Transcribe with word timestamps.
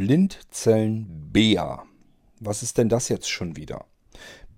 Blindzellen 0.00 1.28
Bea. 1.30 1.84
Was 2.40 2.62
ist 2.62 2.78
denn 2.78 2.88
das 2.88 3.10
jetzt 3.10 3.28
schon 3.28 3.56
wieder? 3.56 3.84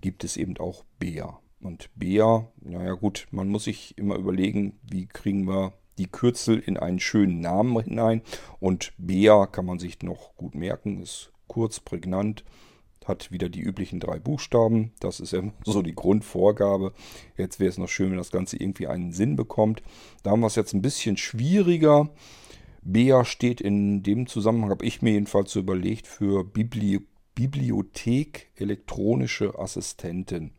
gibt 0.00 0.24
es 0.24 0.36
eben 0.36 0.58
auch 0.58 0.84
BEA. 0.98 1.39
Und 1.60 1.90
BEA, 1.94 2.48
naja 2.62 2.94
gut, 2.94 3.26
man 3.30 3.48
muss 3.48 3.64
sich 3.64 3.96
immer 3.98 4.16
überlegen, 4.16 4.78
wie 4.82 5.06
kriegen 5.06 5.46
wir 5.46 5.74
die 5.98 6.06
Kürzel 6.06 6.58
in 6.58 6.78
einen 6.78 7.00
schönen 7.00 7.40
Namen 7.40 7.78
hinein. 7.82 8.22
Und 8.58 8.92
BEA 8.96 9.46
kann 9.46 9.66
man 9.66 9.78
sich 9.78 10.02
noch 10.02 10.34
gut 10.36 10.54
merken, 10.54 11.02
ist 11.02 11.32
kurz, 11.46 11.80
prägnant 11.80 12.44
hat 13.06 13.32
wieder 13.32 13.48
die 13.48 13.60
üblichen 13.60 14.00
drei 14.00 14.18
Buchstaben. 14.18 14.92
Das 15.00 15.20
ist 15.20 15.32
ja 15.32 15.42
so 15.64 15.82
die 15.82 15.94
Grundvorgabe. 15.94 16.92
Jetzt 17.36 17.60
wäre 17.60 17.68
es 17.68 17.78
noch 17.78 17.88
schön, 17.88 18.10
wenn 18.10 18.18
das 18.18 18.30
Ganze 18.30 18.56
irgendwie 18.56 18.86
einen 18.86 19.12
Sinn 19.12 19.36
bekommt. 19.36 19.82
Da 20.22 20.30
haben 20.30 20.40
wir 20.40 20.46
es 20.46 20.56
jetzt 20.56 20.72
ein 20.72 20.82
bisschen 20.82 21.16
schwieriger. 21.16 22.10
BEA 22.82 23.24
steht 23.24 23.60
in 23.60 24.02
dem 24.02 24.26
Zusammenhang, 24.26 24.70
habe 24.70 24.86
ich 24.86 25.02
mir 25.02 25.12
jedenfalls 25.12 25.52
so 25.52 25.60
überlegt, 25.60 26.06
für 26.06 26.44
Bibli 26.44 27.00
Bibliothek 27.34 28.50
elektronische 28.56 29.58
Assistentin. 29.58 30.50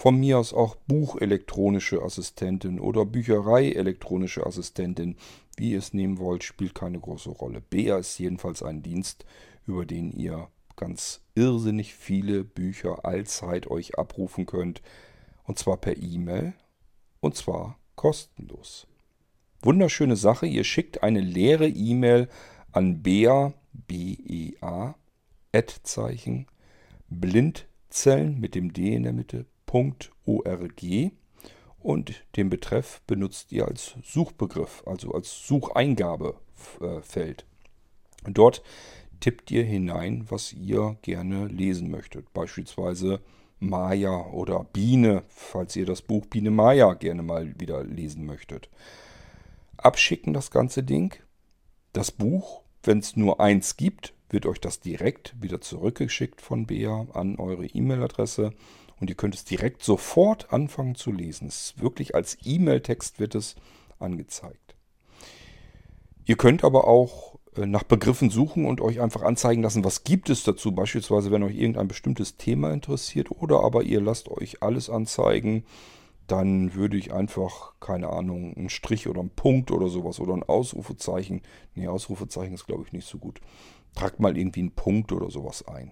Von 0.00 0.18
mir 0.18 0.38
aus 0.38 0.54
auch 0.54 0.76
Buchelektronische 0.76 2.00
Assistentin 2.00 2.80
oder 2.80 3.04
Bücherei 3.04 3.72
elektronische 3.72 4.46
Assistentin. 4.46 5.16
Wie 5.58 5.72
ihr 5.72 5.78
es 5.78 5.92
nehmen 5.92 6.16
wollt, 6.16 6.42
spielt 6.42 6.74
keine 6.74 6.98
große 6.98 7.28
Rolle. 7.28 7.60
BEA 7.60 7.98
ist 7.98 8.18
jedenfalls 8.18 8.62
ein 8.62 8.80
Dienst, 8.82 9.26
über 9.66 9.84
den 9.84 10.10
ihr 10.10 10.48
ganz 10.74 11.20
irrsinnig 11.34 11.92
viele 11.92 12.44
Bücher 12.44 13.04
allzeit 13.04 13.66
euch 13.66 13.98
abrufen 13.98 14.46
könnt. 14.46 14.80
Und 15.44 15.58
zwar 15.58 15.76
per 15.76 15.98
E-Mail. 15.98 16.54
Und 17.20 17.36
zwar 17.36 17.78
kostenlos. 17.94 18.86
Wunderschöne 19.60 20.16
Sache. 20.16 20.46
Ihr 20.46 20.64
schickt 20.64 21.02
eine 21.02 21.20
leere 21.20 21.68
E-Mail 21.68 22.30
an 22.72 23.02
bea, 23.02 23.52
B-E-A, 23.74 24.94
Ad-Zeichen, 25.52 26.46
Blindzellen 27.10 28.40
mit 28.40 28.54
dem 28.54 28.72
D 28.72 28.94
in 28.94 29.02
der 29.02 29.12
Mitte, 29.12 29.44
.org 29.72 31.12
und 31.78 32.24
den 32.36 32.50
Betreff 32.50 33.00
benutzt 33.06 33.52
ihr 33.52 33.66
als 33.66 33.94
Suchbegriff, 34.04 34.82
also 34.86 35.12
als 35.12 35.46
Sucheingabefeld. 35.46 37.46
Dort 38.26 38.62
tippt 39.20 39.50
ihr 39.50 39.64
hinein, 39.64 40.26
was 40.28 40.52
ihr 40.52 40.96
gerne 41.02 41.46
lesen 41.46 41.90
möchtet. 41.90 42.32
Beispielsweise 42.32 43.20
Maya 43.58 44.26
oder 44.32 44.64
Biene, 44.64 45.22
falls 45.28 45.76
ihr 45.76 45.86
das 45.86 46.02
Buch 46.02 46.26
Biene 46.26 46.50
Maya 46.50 46.94
gerne 46.94 47.22
mal 47.22 47.58
wieder 47.60 47.84
lesen 47.84 48.26
möchtet. 48.26 48.68
Abschicken 49.76 50.32
das 50.32 50.50
ganze 50.50 50.82
Ding. 50.82 51.14
Das 51.92 52.10
Buch, 52.10 52.62
wenn 52.82 52.98
es 52.98 53.16
nur 53.16 53.40
eins 53.40 53.76
gibt, 53.76 54.14
wird 54.28 54.46
euch 54.46 54.60
das 54.60 54.80
direkt 54.80 55.34
wieder 55.40 55.60
zurückgeschickt 55.60 56.40
von 56.40 56.66
Bea 56.66 57.06
an 57.12 57.36
eure 57.36 57.66
E-Mail-Adresse 57.66 58.52
und 59.00 59.08
ihr 59.08 59.16
könnt 59.16 59.34
es 59.34 59.44
direkt 59.44 59.82
sofort 59.82 60.52
anfangen 60.52 60.94
zu 60.94 61.10
lesen. 61.10 61.48
Es 61.48 61.62
ist 61.62 61.80
wirklich 61.80 62.14
als 62.14 62.36
E-Mail-Text 62.44 63.18
wird 63.18 63.34
es 63.34 63.56
angezeigt. 63.98 64.76
Ihr 66.26 66.36
könnt 66.36 66.62
aber 66.64 66.86
auch 66.86 67.38
äh, 67.56 67.66
nach 67.66 67.82
Begriffen 67.82 68.30
suchen 68.30 68.66
und 68.66 68.80
euch 68.80 69.00
einfach 69.00 69.22
anzeigen 69.22 69.62
lassen, 69.62 69.84
was 69.84 70.04
gibt 70.04 70.30
es 70.30 70.44
dazu. 70.44 70.72
Beispielsweise, 70.72 71.30
wenn 71.30 71.42
euch 71.42 71.56
irgendein 71.56 71.88
bestimmtes 71.88 72.36
Thema 72.36 72.72
interessiert 72.72 73.30
oder 73.30 73.64
aber 73.64 73.82
ihr 73.82 74.00
lasst 74.00 74.28
euch 74.28 74.62
alles 74.62 74.90
anzeigen, 74.90 75.64
dann 76.26 76.74
würde 76.74 76.96
ich 76.96 77.12
einfach, 77.12 77.72
keine 77.80 78.10
Ahnung, 78.10 78.54
einen 78.56 78.68
Strich 78.68 79.08
oder 79.08 79.20
einen 79.20 79.30
Punkt 79.30 79.72
oder 79.72 79.88
sowas 79.88 80.20
oder 80.20 80.34
ein 80.34 80.44
Ausrufezeichen. 80.44 81.42
Nee, 81.74 81.88
Ausrufezeichen 81.88 82.54
ist 82.54 82.66
glaube 82.66 82.84
ich 82.86 82.92
nicht 82.92 83.08
so 83.08 83.18
gut. 83.18 83.40
Tragt 83.96 84.20
mal 84.20 84.38
irgendwie 84.38 84.60
einen 84.60 84.70
Punkt 84.70 85.10
oder 85.10 85.30
sowas 85.30 85.66
ein. 85.66 85.90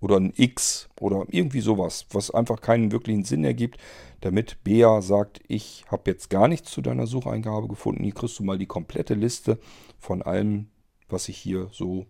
Oder 0.00 0.16
ein 0.16 0.32
X 0.34 0.88
oder 0.98 1.26
irgendwie 1.28 1.60
sowas, 1.60 2.06
was 2.10 2.30
einfach 2.30 2.60
keinen 2.60 2.90
wirklichen 2.90 3.24
Sinn 3.24 3.44
ergibt, 3.44 3.78
damit 4.20 4.62
Bea 4.64 5.02
sagt, 5.02 5.40
ich 5.46 5.84
habe 5.88 6.10
jetzt 6.10 6.30
gar 6.30 6.48
nichts 6.48 6.70
zu 6.70 6.80
deiner 6.80 7.06
Sucheingabe 7.06 7.68
gefunden. 7.68 8.04
Hier 8.04 8.14
kriegst 8.14 8.38
du 8.38 8.44
mal 8.44 8.58
die 8.58 8.66
komplette 8.66 9.14
Liste 9.14 9.58
von 9.98 10.22
allem, 10.22 10.68
was 11.08 11.28
ich 11.28 11.36
hier 11.36 11.68
so 11.72 12.06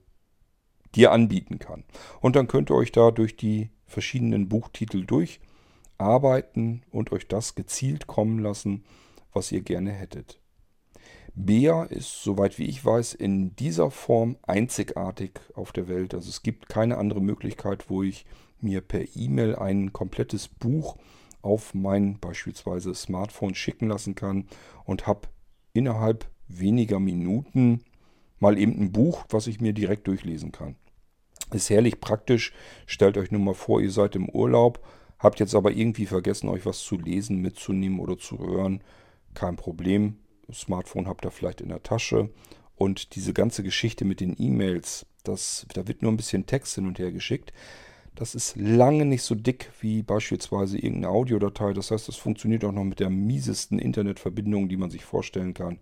dir 0.94 1.12
anbieten 1.12 1.58
kann. 1.58 1.84
Und 2.20 2.36
dann 2.36 2.48
könnt 2.48 2.70
ihr 2.70 2.76
euch 2.76 2.92
da 2.92 3.10
durch 3.10 3.36
die 3.36 3.70
verschiedenen 3.86 4.48
Buchtitel 4.48 5.04
durcharbeiten 5.04 6.84
und 6.90 7.12
euch 7.12 7.28
das 7.28 7.54
gezielt 7.54 8.06
kommen 8.06 8.38
lassen, 8.38 8.84
was 9.32 9.52
ihr 9.52 9.62
gerne 9.62 9.92
hättet. 9.92 10.39
Bea 11.34 11.84
ist, 11.84 12.22
soweit 12.22 12.58
wie 12.58 12.64
ich 12.64 12.84
weiß, 12.84 13.14
in 13.14 13.54
dieser 13.56 13.90
Form 13.90 14.36
einzigartig 14.42 15.40
auf 15.54 15.72
der 15.72 15.88
Welt. 15.88 16.14
Also 16.14 16.28
es 16.28 16.42
gibt 16.42 16.68
keine 16.68 16.98
andere 16.98 17.20
Möglichkeit, 17.20 17.88
wo 17.88 18.02
ich 18.02 18.26
mir 18.60 18.80
per 18.80 19.04
E-Mail 19.16 19.56
ein 19.56 19.92
komplettes 19.92 20.48
Buch 20.48 20.96
auf 21.42 21.74
mein 21.74 22.18
beispielsweise 22.18 22.94
Smartphone 22.94 23.54
schicken 23.54 23.88
lassen 23.88 24.14
kann 24.14 24.46
und 24.84 25.06
habe 25.06 25.28
innerhalb 25.72 26.28
weniger 26.48 27.00
Minuten 27.00 27.82
mal 28.38 28.58
eben 28.58 28.78
ein 28.80 28.92
Buch, 28.92 29.24
was 29.30 29.46
ich 29.46 29.60
mir 29.60 29.72
direkt 29.72 30.06
durchlesen 30.06 30.52
kann. 30.52 30.76
Ist 31.52 31.70
herrlich 31.70 32.00
praktisch. 32.00 32.52
Stellt 32.86 33.16
euch 33.16 33.30
nur 33.30 33.40
mal 33.40 33.54
vor, 33.54 33.80
ihr 33.80 33.90
seid 33.90 34.16
im 34.16 34.28
Urlaub, 34.28 34.84
habt 35.18 35.40
jetzt 35.40 35.54
aber 35.54 35.72
irgendwie 35.72 36.06
vergessen, 36.06 36.48
euch 36.48 36.66
was 36.66 36.80
zu 36.80 36.96
lesen, 36.96 37.40
mitzunehmen 37.40 38.00
oder 38.00 38.18
zu 38.18 38.38
hören. 38.38 38.82
Kein 39.34 39.56
Problem. 39.56 40.16
Smartphone 40.52 41.06
habt 41.06 41.24
ihr 41.24 41.30
vielleicht 41.30 41.60
in 41.60 41.68
der 41.68 41.82
Tasche. 41.82 42.30
Und 42.76 43.14
diese 43.14 43.34
ganze 43.34 43.62
Geschichte 43.62 44.04
mit 44.04 44.20
den 44.20 44.34
E-Mails, 44.38 45.06
da 45.24 45.36
wird 45.86 46.02
nur 46.02 46.10
ein 46.10 46.16
bisschen 46.16 46.46
Text 46.46 46.74
hin 46.74 46.86
und 46.86 46.98
her 46.98 47.12
geschickt. 47.12 47.52
Das 48.14 48.34
ist 48.34 48.56
lange 48.56 49.04
nicht 49.04 49.22
so 49.22 49.34
dick 49.34 49.70
wie 49.80 50.02
beispielsweise 50.02 50.76
irgendeine 50.76 51.14
Audiodatei. 51.14 51.72
Das 51.72 51.90
heißt, 51.90 52.08
das 52.08 52.16
funktioniert 52.16 52.64
auch 52.64 52.72
noch 52.72 52.84
mit 52.84 53.00
der 53.00 53.10
miesesten 53.10 53.78
Internetverbindung, 53.78 54.68
die 54.68 54.76
man 54.76 54.90
sich 54.90 55.04
vorstellen 55.04 55.54
kann. 55.54 55.78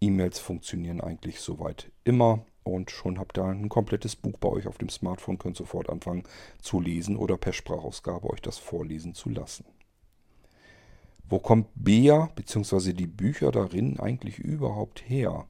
E-Mails 0.00 0.38
funktionieren 0.38 1.00
eigentlich 1.00 1.40
soweit 1.40 1.90
immer 2.04 2.44
und 2.62 2.90
schon 2.90 3.18
habt 3.18 3.38
ihr 3.38 3.44
ein 3.44 3.68
komplettes 3.68 4.14
Buch 4.14 4.38
bei 4.38 4.48
euch 4.48 4.66
auf 4.66 4.78
dem 4.78 4.90
Smartphone, 4.90 5.38
könnt 5.38 5.56
sofort 5.56 5.88
anfangen 5.88 6.24
zu 6.60 6.80
lesen 6.80 7.16
oder 7.16 7.36
per 7.36 7.52
Sprachausgabe 7.52 8.28
euch 8.30 8.42
das 8.42 8.58
vorlesen 8.58 9.14
zu 9.14 9.30
lassen. 9.30 9.64
Wo 11.28 11.38
kommt 11.38 11.68
Bea 11.74 12.30
bzw. 12.36 12.94
die 12.94 13.06
Bücher 13.06 13.50
darin 13.50 14.00
eigentlich 14.00 14.38
überhaupt 14.38 15.08
her? 15.08 15.46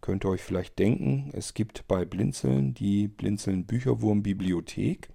Könnt 0.00 0.24
ihr 0.24 0.30
euch 0.30 0.42
vielleicht 0.42 0.78
denken, 0.78 1.30
es 1.32 1.54
gibt 1.54 1.86
bei 1.86 2.04
Blinzeln 2.04 2.74
die 2.74 3.08
Blinzeln 3.08 3.66
Bücherwurm 3.66 4.22
Bibliothek 4.22 5.08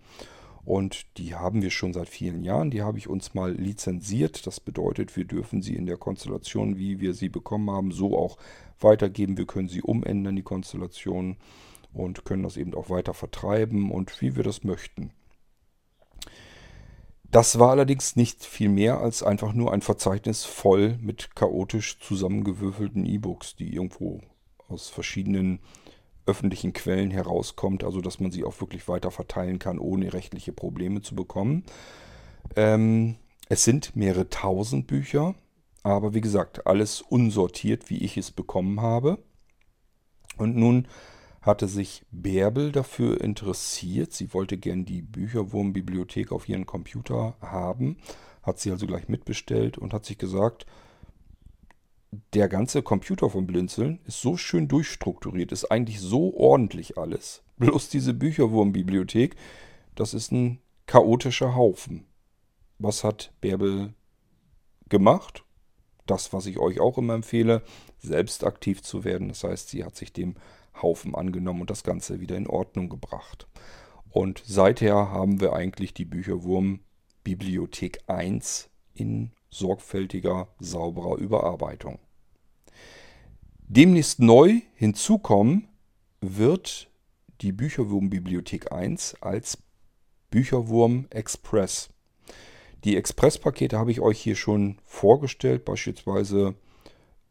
und 0.63 1.17
die 1.17 1.35
haben 1.35 1.61
wir 1.61 1.71
schon 1.71 1.93
seit 1.93 2.07
vielen 2.07 2.43
Jahren. 2.43 2.71
Die 2.71 2.81
habe 2.81 2.97
ich 2.97 3.09
uns 3.09 3.33
mal 3.33 3.51
lizenziert. 3.53 4.45
Das 4.47 4.59
bedeutet, 4.59 5.15
wir 5.17 5.25
dürfen 5.25 5.61
sie 5.61 5.75
in 5.75 5.85
der 5.85 5.97
Konstellation, 5.97 6.77
wie 6.77 6.99
wir 6.99 7.13
sie 7.13 7.29
bekommen 7.29 7.69
haben, 7.69 7.91
so 7.91 8.17
auch 8.17 8.37
weitergeben. 8.79 9.37
Wir 9.37 9.47
können 9.47 9.69
sie 9.69 9.81
umändern, 9.81 10.35
die 10.35 10.43
Konstellation, 10.43 11.37
und 11.93 12.23
können 12.23 12.43
das 12.43 12.57
eben 12.57 12.73
auch 12.73 12.89
weiter 12.89 13.13
vertreiben 13.13 13.91
und 13.91 14.21
wie 14.21 14.35
wir 14.35 14.43
das 14.43 14.63
möchten. 14.63 15.11
Das 17.31 17.59
war 17.59 17.69
allerdings 17.71 18.17
nicht 18.17 18.43
viel 18.43 18.67
mehr 18.67 18.99
als 18.99 19.23
einfach 19.23 19.53
nur 19.53 19.71
ein 19.71 19.81
Verzeichnis 19.81 20.43
voll 20.43 20.97
mit 21.01 21.33
chaotisch 21.35 21.97
zusammengewürfelten 21.99 23.05
E-Books, 23.05 23.55
die 23.55 23.73
irgendwo 23.73 24.19
aus 24.67 24.89
verschiedenen 24.89 25.59
öffentlichen 26.25 26.73
Quellen 26.73 27.09
herauskommt, 27.09 27.83
also 27.83 28.01
dass 28.01 28.19
man 28.19 28.31
sie 28.31 28.43
auch 28.43 28.59
wirklich 28.59 28.87
weiter 28.87 29.11
verteilen 29.11 29.59
kann, 29.59 29.79
ohne 29.79 30.13
rechtliche 30.13 30.51
Probleme 30.51 31.01
zu 31.01 31.15
bekommen. 31.15 31.63
Ähm, 32.55 33.15
Es 33.49 33.63
sind 33.63 33.95
mehrere 33.95 34.29
tausend 34.29 34.87
Bücher, 34.87 35.35
aber 35.83 36.13
wie 36.13 36.21
gesagt, 36.21 36.67
alles 36.67 37.01
unsortiert, 37.01 37.89
wie 37.89 37.97
ich 37.97 38.17
es 38.17 38.31
bekommen 38.31 38.81
habe. 38.81 39.17
Und 40.37 40.55
nun 40.55 40.87
hatte 41.41 41.67
sich 41.67 42.05
Bärbel 42.11 42.71
dafür 42.71 43.19
interessiert. 43.21 44.13
Sie 44.13 44.33
wollte 44.33 44.57
gern 44.57 44.85
die 44.85 45.01
Bücherwurmbibliothek 45.01 46.31
auf 46.31 46.47
ihren 46.47 46.65
Computer 46.65 47.35
haben, 47.41 47.97
hat 48.43 48.59
sie 48.59 48.71
also 48.71 48.85
gleich 48.85 49.09
mitbestellt 49.09 49.77
und 49.77 49.93
hat 49.93 50.05
sich 50.05 50.17
gesagt, 50.17 50.65
der 52.33 52.47
ganze 52.47 52.83
Computer 52.83 53.29
von 53.29 53.47
Blinzeln 53.47 53.99
ist 54.05 54.21
so 54.21 54.37
schön 54.37 54.67
durchstrukturiert, 54.67 55.51
ist 55.51 55.71
eigentlich 55.71 55.99
so 55.99 56.35
ordentlich 56.35 56.97
alles. 56.97 57.41
Bloß 57.57 57.89
diese 57.89 58.13
Bücherwurmbibliothek, 58.13 59.35
das 59.95 60.13
ist 60.13 60.31
ein 60.31 60.59
chaotischer 60.87 61.55
Haufen. 61.55 62.05
Was 62.79 63.03
hat 63.03 63.31
Bärbel 63.39 63.93
gemacht? 64.89 65.45
Das, 66.05 66.33
was 66.33 66.47
ich 66.47 66.59
euch 66.59 66.79
auch 66.79 66.97
immer 66.97 67.13
empfehle, 67.13 67.63
selbst 68.01 68.43
aktiv 68.43 68.81
zu 68.81 69.03
werden. 69.03 69.29
Das 69.29 69.43
heißt, 69.43 69.69
sie 69.69 69.83
hat 69.83 69.95
sich 69.95 70.11
dem 70.13 70.35
Haufen 70.81 71.15
angenommen 71.15 71.61
und 71.61 71.69
das 71.69 71.83
Ganze 71.83 72.19
wieder 72.19 72.35
in 72.35 72.47
Ordnung 72.47 72.89
gebracht. 72.89 73.47
Und 74.09 74.43
seither 74.45 75.11
haben 75.11 75.39
wir 75.39 75.53
eigentlich 75.53 75.93
die 75.93 76.05
Bücherwurm 76.05 76.79
Bibliothek 77.23 77.99
1 78.07 78.69
in 78.93 79.31
sorgfältiger, 79.49 80.47
sauberer 80.59 81.17
Überarbeitung. 81.17 81.99
Demnächst 83.67 84.19
neu 84.19 84.61
hinzukommen 84.75 85.67
wird 86.19 86.89
die 87.41 87.51
Bücherwurm 87.51 88.09
Bibliothek 88.09 88.71
1 88.71 89.21
als 89.21 89.57
Bücherwurm 90.29 91.07
Express. 91.09 91.89
Die 92.83 92.97
Express-Pakete 92.97 93.77
habe 93.77 93.91
ich 93.91 94.01
euch 94.01 94.19
hier 94.19 94.35
schon 94.35 94.77
vorgestellt, 94.83 95.65
beispielsweise 95.65 96.55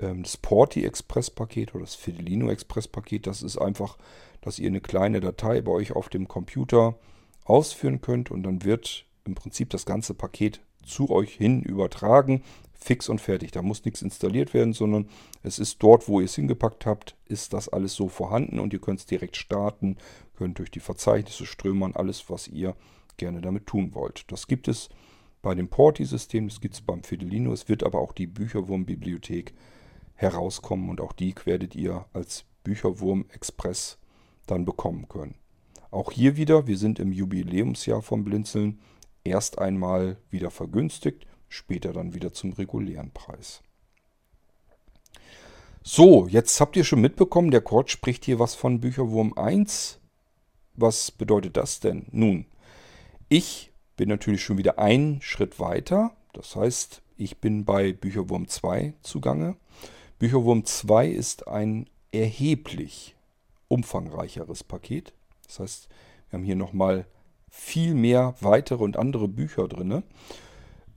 das 0.01 0.37
Porti 0.39 0.85
Express-Paket 0.85 1.75
oder 1.75 1.85
das 1.85 1.95
Fidelino 1.95 2.51
Express-Paket. 2.51 3.27
Das 3.27 3.43
ist 3.43 3.59
einfach, 3.59 3.99
dass 4.41 4.59
ihr 4.59 4.69
eine 4.69 4.81
kleine 4.81 5.21
Datei 5.21 5.61
bei 5.61 5.73
euch 5.73 5.93
auf 5.93 6.09
dem 6.09 6.27
Computer 6.27 6.99
ausführen 7.45 8.01
könnt 8.01 8.31
und 8.31 8.43
dann 8.43 8.65
wird 8.65 9.05
im 9.25 9.35
Prinzip 9.35 9.71
das 9.71 9.85
ganze 9.85 10.15
Paket 10.15 10.61
zu 10.85 11.11
euch 11.11 11.35
hin 11.35 11.63
übertragen, 11.63 12.43
fix 12.73 13.09
und 13.11 13.21
fertig. 13.21 13.51
Da 13.51 13.61
muss 13.61 13.85
nichts 13.85 14.01
installiert 14.01 14.55
werden, 14.55 14.73
sondern 14.73 15.09
es 15.43 15.59
ist 15.59 15.83
dort, 15.83 16.09
wo 16.09 16.21
ihr 16.21 16.25
es 16.25 16.35
hingepackt 16.35 16.87
habt, 16.87 17.17
ist 17.27 17.53
das 17.53 17.69
alles 17.69 17.95
so 17.95 18.09
vorhanden 18.09 18.59
und 18.59 18.73
ihr 18.73 18.81
könnt 18.81 19.01
es 19.01 19.07
direkt 19.07 19.37
starten, 19.37 19.99
könnt 20.37 20.59
durch 20.59 20.71
die 20.71 20.81
Verzeichnisse 20.81 21.45
strömern, 21.45 21.93
alles, 21.95 22.31
was 22.31 22.49
ihr 22.49 22.75
gerne 23.19 23.43
damit 23.43 23.67
tun 23.67 23.95
wollt. 23.95 24.25
Das 24.33 24.47
gibt 24.47 24.67
es 24.67 24.89
bei 25.43 25.55
dem 25.55 25.69
Porti-System, 25.69 26.49
das 26.49 26.61
gibt 26.61 26.75
es 26.75 26.81
beim 26.81 27.03
Fidelino, 27.03 27.53
es 27.53 27.69
wird 27.69 27.83
aber 27.83 27.99
auch 27.99 28.13
die 28.13 28.27
Bücherwurm-Bibliothek 28.27 29.53
herauskommen 30.21 30.91
und 30.91 31.01
auch 31.01 31.13
die 31.13 31.35
werdet 31.45 31.75
ihr 31.75 32.05
als 32.13 32.45
Bücherwurm 32.63 33.25
Express 33.33 33.99
dann 34.47 34.67
bekommen 34.67 35.09
können. 35.09 35.35
Auch 35.91 36.13
hier 36.13 36.37
wieder, 36.37 36.67
wir 36.67 36.77
sind 36.77 36.99
im 36.99 37.11
Jubiläumsjahr 37.11 38.03
vom 38.03 38.23
Blinzeln, 38.23 38.81
erst 39.25 39.59
einmal 39.59 40.19
wieder 40.29 40.51
vergünstigt, 40.51 41.27
später 41.49 41.93
dann 41.93 42.13
wieder 42.15 42.33
zum 42.33 42.53
regulären 42.53 43.13
Preis. 43.13 43.63
So, 45.83 46.29
jetzt 46.29 46.61
habt 46.61 46.77
ihr 46.77 46.85
schon 46.85 47.01
mitbekommen, 47.01 47.51
der 47.51 47.63
Kord 47.63 47.91
spricht 47.91 48.27
hier 48.27 48.39
was 48.39 48.55
von 48.55 48.81
Bücherwurm 48.81 49.33
1. 49.33 49.99
Was 50.75 51.11
bedeutet 51.11 51.57
das 51.57 51.81
denn? 51.81 52.07
Nun, 52.11 52.45
ich 53.31 53.73
bin 53.97 54.11
natürlich 54.11 54.45
schon 54.45 54.59
wieder 54.59 54.79
einen 54.79 55.23
Schritt 55.23 55.59
weiter. 55.59 56.15
Das 56.35 56.55
heißt, 56.55 57.03
ich 57.17 57.39
bin 57.39 57.65
bei 57.65 57.95
Bücherwurm 57.95 58.47
2 58.49 58.95
zugange. 59.03 59.57
Bücherwurm 60.21 60.67
2 60.67 61.09
ist 61.09 61.49
ein 61.49 61.87
erheblich 62.13 63.17
umfangreicheres 63.69 64.63
Paket. 64.63 65.15
Das 65.47 65.61
heißt, 65.61 65.89
wir 66.29 66.37
haben 66.37 66.45
hier 66.45 66.57
nochmal 66.57 67.07
viel 67.49 67.95
mehr 67.95 68.35
weitere 68.43 68.85
und 68.85 68.99
andere 68.99 69.29
Bücher 69.29 69.67
drin. 69.67 70.03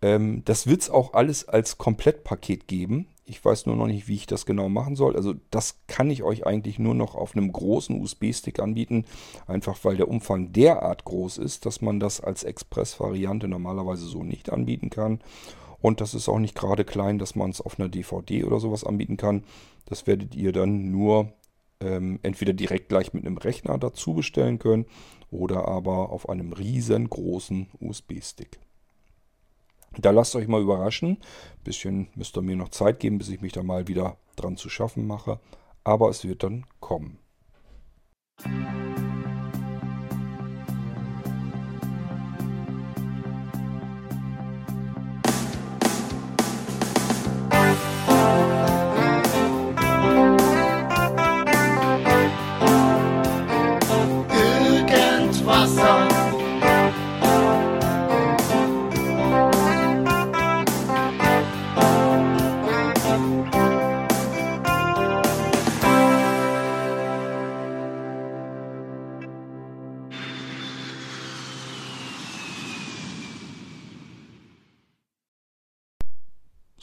Ähm, 0.02 0.42
das 0.44 0.68
wird 0.68 0.82
es 0.82 0.90
auch 0.90 1.14
alles 1.14 1.48
als 1.48 1.78
Komplettpaket 1.78 2.68
geben. 2.68 3.08
Ich 3.24 3.44
weiß 3.44 3.66
nur 3.66 3.78
noch 3.78 3.88
nicht, 3.88 4.10
wie 4.10 4.16
ich 4.16 4.28
das 4.28 4.46
genau 4.46 4.68
machen 4.68 4.98
soll. 4.98 5.16
Also 5.16 5.36
das 5.52 5.78
kann 5.88 6.12
ich 6.12 6.24
euch 6.24 6.46
eigentlich 6.46 6.78
nur 6.78 6.94
noch 6.94 7.16
auf 7.16 7.34
einem 7.34 7.50
großen 7.50 8.02
USB-Stick 8.02 8.60
anbieten. 8.60 9.06
Einfach 9.48 9.78
weil 9.84 9.96
der 9.96 10.10
Umfang 10.10 10.52
derart 10.52 11.06
groß 11.06 11.38
ist, 11.38 11.66
dass 11.66 11.80
man 11.80 12.02
das 12.02 12.20
als 12.20 12.44
Express-Variante 12.44 13.48
normalerweise 13.48 14.06
so 14.06 14.22
nicht 14.22 14.52
anbieten 14.52 14.90
kann. 14.90 15.22
Und 15.84 16.00
das 16.00 16.14
ist 16.14 16.30
auch 16.30 16.40
nicht 16.40 16.56
gerade 16.56 16.86
klein, 16.86 17.20
dass 17.20 17.36
man 17.36 17.50
es 17.50 17.60
auf 17.60 17.78
einer 17.78 17.90
DVD 17.90 18.46
oder 18.46 18.62
sowas 18.62 18.86
anbieten 18.86 19.18
kann. 19.18 19.44
Das 19.86 20.08
werdet 20.08 20.34
ihr 20.34 20.54
dann 20.54 20.92
nur 20.92 21.34
ähm, 21.82 22.22
entweder 22.24 22.54
direkt 22.54 22.88
gleich 22.88 23.14
mit 23.14 23.26
einem 23.26 23.38
Rechner 23.38 23.78
dazu 23.78 24.14
bestellen 24.14 24.60
können 24.60 24.86
oder 25.30 25.68
aber 25.68 26.12
auf 26.12 26.30
einem 26.30 26.54
riesengroßen 26.54 27.68
USB-Stick. 27.82 28.62
Da 29.98 30.12
lasst 30.12 30.38
euch 30.38 30.48
mal 30.48 30.62
überraschen. 30.62 31.18
Ein 31.18 31.64
bisschen 31.66 32.08
müsst 32.16 32.38
ihr 32.38 32.42
mir 32.42 32.56
noch 32.56 32.70
Zeit 32.70 33.02
geben, 33.02 33.18
bis 33.18 33.28
ich 33.28 33.42
mich 33.42 33.52
da 33.52 33.62
mal 33.62 33.90
wieder 33.90 34.16
dran 34.38 34.56
zu 34.56 34.70
schaffen 34.70 35.06
mache. 35.06 35.42
Aber 35.84 36.10
es 36.10 36.24
wird 36.24 36.44
dann 36.44 36.66
kommen. 36.80 37.20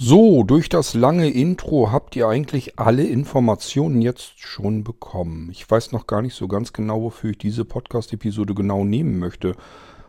So, 0.03 0.45
durch 0.45 0.71
das 0.71 0.95
lange 0.95 1.29
Intro 1.29 1.93
habt 1.93 2.17
ihr 2.17 2.27
eigentlich 2.27 2.79
alle 2.79 3.05
Informationen 3.05 4.01
jetzt 4.01 4.41
schon 4.41 4.83
bekommen. 4.83 5.51
Ich 5.53 5.71
weiß 5.71 5.93
noch 5.93 6.07
gar 6.07 6.23
nicht 6.23 6.33
so 6.33 6.49
ganz 6.49 6.73
genau, 6.73 7.03
wofür 7.03 7.33
ich 7.33 7.37
diese 7.39 7.67
Podcast-Episode 7.67 8.55
genau 8.55 8.83
nehmen 8.83 9.19
möchte. 9.19 9.57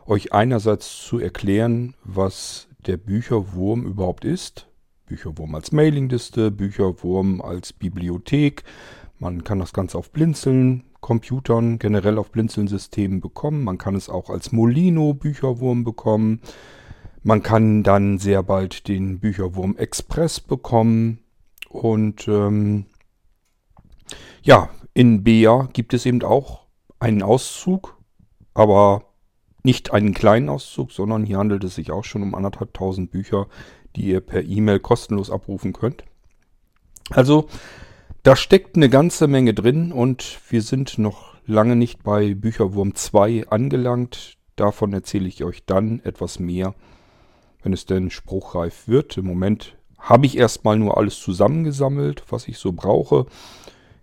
Euch 0.06 0.32
einerseits 0.32 0.96
zu 1.04 1.18
erklären, 1.18 1.92
was 2.04 2.68
der 2.86 2.96
Bücherwurm 2.96 3.84
überhaupt 3.84 4.24
ist. 4.24 4.66
Bücherwurm 5.04 5.54
als 5.54 5.72
Mailingliste, 5.72 6.50
Bücherwurm 6.50 7.42
als 7.42 7.74
Bibliothek. 7.74 8.64
Man 9.18 9.44
kann 9.44 9.58
das 9.58 9.74
Ganze 9.74 9.98
auf 9.98 10.10
Blinzeln, 10.10 10.84
Computern, 11.02 11.78
generell 11.78 12.16
auf 12.16 12.30
Blinzeln-Systemen 12.30 13.20
bekommen. 13.20 13.62
Man 13.62 13.76
kann 13.76 13.94
es 13.94 14.08
auch 14.08 14.30
als 14.30 14.52
Molino 14.52 15.12
Bücherwurm 15.12 15.84
bekommen. 15.84 16.40
Man 17.22 17.42
kann 17.42 17.82
dann 17.82 18.18
sehr 18.18 18.42
bald 18.42 18.88
den 18.88 19.20
Bücherwurm 19.20 19.76
Express 19.76 20.40
bekommen. 20.40 21.20
Und 21.68 22.26
ähm, 22.28 22.86
ja, 24.42 24.70
in 24.92 25.22
Bea 25.22 25.68
gibt 25.72 25.94
es 25.94 26.04
eben 26.04 26.22
auch 26.22 26.66
einen 26.98 27.22
Auszug, 27.22 27.96
aber 28.54 29.04
nicht 29.62 29.92
einen 29.92 30.14
kleinen 30.14 30.48
Auszug, 30.48 30.90
sondern 30.90 31.24
hier 31.24 31.38
handelt 31.38 31.62
es 31.64 31.76
sich 31.76 31.92
auch 31.92 32.04
schon 32.04 32.22
um 32.22 32.34
anderthalbtausend 32.34 33.10
Bücher, 33.10 33.46
die 33.94 34.06
ihr 34.06 34.20
per 34.20 34.42
E-Mail 34.42 34.80
kostenlos 34.80 35.30
abrufen 35.30 35.72
könnt. 35.72 36.04
Also 37.10 37.48
da 38.24 38.36
steckt 38.36 38.76
eine 38.76 38.88
ganze 38.88 39.28
Menge 39.28 39.54
drin 39.54 39.92
und 39.92 40.40
wir 40.48 40.62
sind 40.62 40.98
noch 40.98 41.34
lange 41.46 41.76
nicht 41.76 42.02
bei 42.02 42.34
Bücherwurm 42.34 42.94
2 42.94 43.48
angelangt. 43.48 44.38
Davon 44.56 44.92
erzähle 44.92 45.28
ich 45.28 45.44
euch 45.44 45.64
dann 45.64 46.00
etwas 46.04 46.38
mehr 46.38 46.74
wenn 47.62 47.72
es 47.72 47.86
denn 47.86 48.10
spruchreif 48.10 48.88
wird. 48.88 49.16
Im 49.16 49.26
Moment 49.26 49.76
habe 49.98 50.26
ich 50.26 50.36
erstmal 50.36 50.78
nur 50.78 50.96
alles 50.96 51.20
zusammengesammelt, 51.20 52.24
was 52.28 52.48
ich 52.48 52.58
so 52.58 52.72
brauche. 52.72 53.26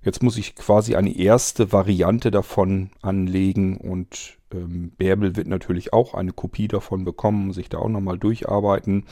Jetzt 0.01 0.23
muss 0.23 0.37
ich 0.37 0.55
quasi 0.55 0.95
eine 0.95 1.15
erste 1.15 1.73
Variante 1.73 2.31
davon 2.31 2.91
anlegen 3.01 3.77
und 3.77 4.37
ähm, 4.53 4.91
Bärbel 4.97 5.35
wird 5.35 5.47
natürlich 5.47 5.91
auch 5.91 6.13
eine 6.13 6.31
Kopie 6.31 6.69
davon 6.69 7.03
bekommen, 7.03 7.51
sich 7.51 7.67
da 7.67 7.79
auch 7.79 7.89
nochmal 7.89 8.17
durcharbeiten. 8.17 9.05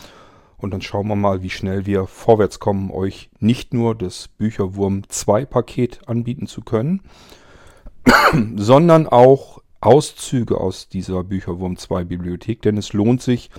Und 0.57 0.71
dann 0.71 0.81
schauen 0.81 1.07
wir 1.07 1.15
mal, 1.15 1.43
wie 1.43 1.49
schnell 1.49 1.85
wir 1.85 2.07
vorwärts 2.07 2.59
kommen, 2.59 2.89
euch 2.89 3.29
nicht 3.39 3.73
nur 3.73 3.95
das 3.95 4.27
Bücherwurm 4.27 5.07
2 5.07 5.45
Paket 5.45 5.99
anbieten 6.07 6.47
zu 6.47 6.61
können, 6.61 7.01
sondern 8.55 9.07
auch 9.07 9.61
Auszüge 9.81 10.59
aus 10.59 10.89
dieser 10.89 11.23
Bücherwurm 11.23 11.77
2 11.77 12.05
Bibliothek, 12.05 12.61
denn 12.61 12.77
es 12.77 12.93
lohnt 12.93 13.21
sich, 13.21 13.51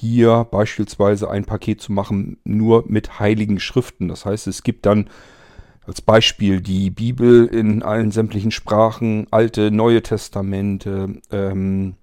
hier 0.00 0.46
beispielsweise 0.50 1.30
ein 1.30 1.44
Paket 1.44 1.82
zu 1.82 1.92
machen, 1.92 2.38
nur 2.44 2.84
mit 2.86 3.20
heiligen 3.20 3.60
Schriften. 3.60 4.08
Das 4.08 4.24
heißt, 4.24 4.46
es 4.46 4.62
gibt 4.62 4.86
dann 4.86 5.10
als 5.86 6.00
Beispiel 6.00 6.62
die 6.62 6.88
Bibel 6.88 7.46
in 7.46 7.82
allen 7.82 8.10
sämtlichen 8.10 8.50
Sprachen, 8.50 9.26
alte, 9.30 9.70
neue 9.70 10.02
Testamente, 10.02 11.20
ähm, 11.30 11.96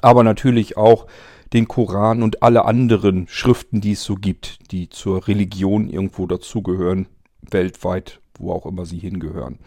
aber 0.00 0.22
natürlich 0.24 0.78
auch 0.78 1.06
den 1.52 1.68
Koran 1.68 2.22
und 2.22 2.42
alle 2.42 2.64
anderen 2.64 3.26
Schriften, 3.28 3.82
die 3.82 3.92
es 3.92 4.02
so 4.02 4.14
gibt, 4.14 4.70
die 4.72 4.88
zur 4.88 5.28
Religion 5.28 5.90
irgendwo 5.90 6.26
dazugehören, 6.26 7.06
weltweit, 7.42 8.20
wo 8.38 8.52
auch 8.52 8.64
immer 8.64 8.86
sie 8.86 8.98
hingehören. 8.98 9.58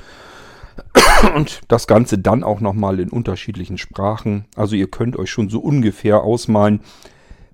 Und 1.35 1.61
das 1.67 1.85
Ganze 1.85 2.17
dann 2.17 2.43
auch 2.43 2.61
nochmal 2.61 2.99
in 2.99 3.09
unterschiedlichen 3.09 3.77
Sprachen. 3.77 4.45
Also 4.55 4.75
ihr 4.75 4.89
könnt 4.89 5.17
euch 5.17 5.29
schon 5.29 5.49
so 5.49 5.59
ungefähr 5.59 6.21
ausmalen, 6.21 6.79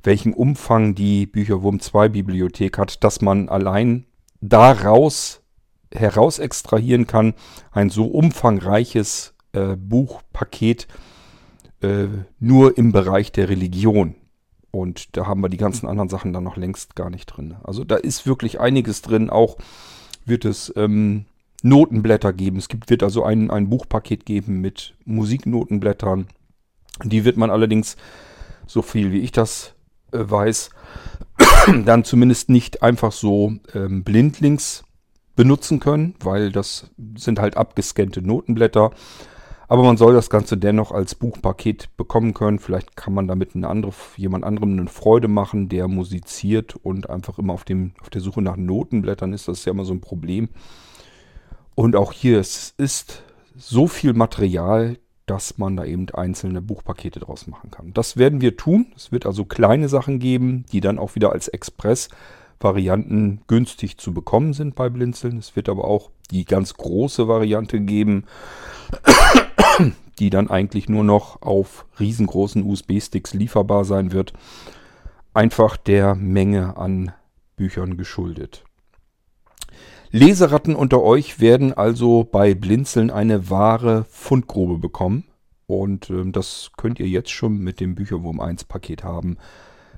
welchen 0.09 0.33
Umfang 0.33 0.95
die 0.95 1.27
Bücherwurm 1.27 1.79
2 1.79 2.09
Bibliothek 2.09 2.79
hat, 2.79 3.03
dass 3.03 3.21
man 3.21 3.47
allein 3.47 4.07
daraus 4.41 5.43
heraus 5.93 6.39
extrahieren 6.39 7.05
kann, 7.05 7.35
ein 7.71 7.91
so 7.91 8.07
umfangreiches 8.07 9.35
äh, 9.53 9.75
Buchpaket 9.75 10.87
äh, 11.81 12.07
nur 12.39 12.75
im 12.75 12.91
Bereich 12.91 13.31
der 13.31 13.49
Religion. 13.49 14.15
Und 14.71 15.15
da 15.15 15.27
haben 15.27 15.41
wir 15.41 15.49
die 15.49 15.57
ganzen 15.57 15.87
anderen 15.87 16.09
Sachen 16.09 16.33
dann 16.33 16.43
noch 16.43 16.57
längst 16.57 16.95
gar 16.95 17.11
nicht 17.11 17.27
drin. 17.27 17.57
Also 17.63 17.83
da 17.83 17.95
ist 17.95 18.25
wirklich 18.25 18.59
einiges 18.59 19.03
drin. 19.03 19.29
Auch 19.29 19.57
wird 20.25 20.43
es 20.43 20.73
ähm, 20.75 21.25
Notenblätter 21.61 22.33
geben. 22.33 22.57
Es 22.57 22.67
gibt, 22.67 22.89
wird 22.89 23.03
also 23.03 23.23
ein, 23.23 23.51
ein 23.51 23.69
Buchpaket 23.69 24.25
geben 24.25 24.59
mit 24.59 24.95
Musiknotenblättern. 25.05 26.29
Die 27.03 27.25
wird 27.25 27.37
man 27.37 27.51
allerdings, 27.51 27.95
so 28.65 28.81
viel 28.81 29.11
wie 29.11 29.19
ich 29.19 29.31
das 29.31 29.75
weiß, 30.11 30.69
dann 31.85 32.03
zumindest 32.03 32.49
nicht 32.49 32.83
einfach 32.83 33.11
so 33.11 33.53
ähm, 33.73 34.03
blindlings 34.03 34.83
benutzen 35.35 35.79
können, 35.79 36.15
weil 36.19 36.51
das 36.51 36.91
sind 37.15 37.39
halt 37.39 37.55
abgescannte 37.55 38.21
Notenblätter. 38.21 38.91
Aber 39.69 39.83
man 39.83 39.97
soll 39.97 40.13
das 40.13 40.31
Ganze 40.31 40.57
dennoch 40.57 40.91
als 40.91 41.13
Buchpaket 41.13 41.95
bekommen 41.95 42.33
können. 42.33 42.57
Vielleicht 42.57 42.95
kann 42.95 43.13
man 43.13 43.27
damit 43.27 43.55
eine 43.55 43.67
andere, 43.67 43.93
jemand 44.17 44.43
anderem 44.43 44.71
eine 44.71 44.87
Freude 44.87 45.27
machen, 45.27 45.69
der 45.69 45.87
musiziert 45.87 46.75
und 46.75 47.09
einfach 47.09 47.37
immer 47.37 47.53
auf, 47.53 47.65
dem, 47.65 47.93
auf 48.01 48.09
der 48.09 48.19
Suche 48.19 48.41
nach 48.41 48.57
Notenblättern 48.57 49.31
ist. 49.31 49.47
Das 49.47 49.59
ist 49.59 49.65
ja 49.65 49.71
immer 49.71 49.85
so 49.85 49.93
ein 49.93 50.01
Problem. 50.01 50.49
Und 51.75 51.95
auch 51.95 52.11
hier, 52.11 52.39
es 52.39 52.73
ist 52.77 53.23
so 53.55 53.87
viel 53.87 54.13
Material, 54.13 54.97
dass 55.29 55.59
man 55.59 55.77
da 55.77 55.85
eben 55.85 56.09
einzelne 56.09 56.59
Buchpakete 56.59 57.19
draus 57.19 57.45
machen 57.45 57.69
kann. 57.69 57.93
Das 57.93 58.17
werden 58.17 58.41
wir 58.41 58.57
tun. 58.57 58.87
Es 58.95 59.11
wird 59.11 59.27
also 59.27 59.45
kleine 59.45 59.87
Sachen 59.87 60.17
geben, 60.17 60.65
die 60.71 60.81
dann 60.81 60.97
auch 60.97 61.13
wieder 61.13 61.31
als 61.31 61.47
Express 61.47 62.09
Varianten 62.59 63.41
günstig 63.47 63.97
zu 63.97 64.13
bekommen 64.13 64.53
sind 64.53 64.75
bei 64.75 64.89
Blinzeln. 64.89 65.37
Es 65.37 65.55
wird 65.55 65.69
aber 65.69 65.85
auch 65.85 66.09
die 66.31 66.45
ganz 66.45 66.73
große 66.73 67.27
Variante 67.27 67.79
geben, 67.79 68.25
die 70.19 70.29
dann 70.29 70.49
eigentlich 70.49 70.89
nur 70.89 71.03
noch 71.03 71.41
auf 71.41 71.85
riesengroßen 71.99 72.63
USB-Sticks 72.63 73.33
lieferbar 73.33 73.85
sein 73.85 74.11
wird. 74.11 74.33
Einfach 75.33 75.77
der 75.77 76.15
Menge 76.15 76.75
an 76.75 77.13
Büchern 77.55 77.97
geschuldet. 77.97 78.63
Leseratten 80.11 80.75
unter 80.75 81.03
euch 81.03 81.39
werden 81.39 81.73
also 81.73 82.23
bei 82.23 82.55
Blinzeln 82.55 83.11
eine 83.11 83.49
wahre 83.49 84.05
Fundgrube 84.09 84.79
bekommen. 84.79 85.25
Und 85.67 86.09
äh, 86.09 86.31
das 86.31 86.71
könnt 86.77 86.99
ihr 86.99 87.07
jetzt 87.07 87.29
schon 87.29 87.59
mit 87.59 87.79
dem 87.79 87.93
Bücherwurm 87.93 88.39
1 88.39 88.63
Paket 88.63 89.03
haben. 89.03 89.37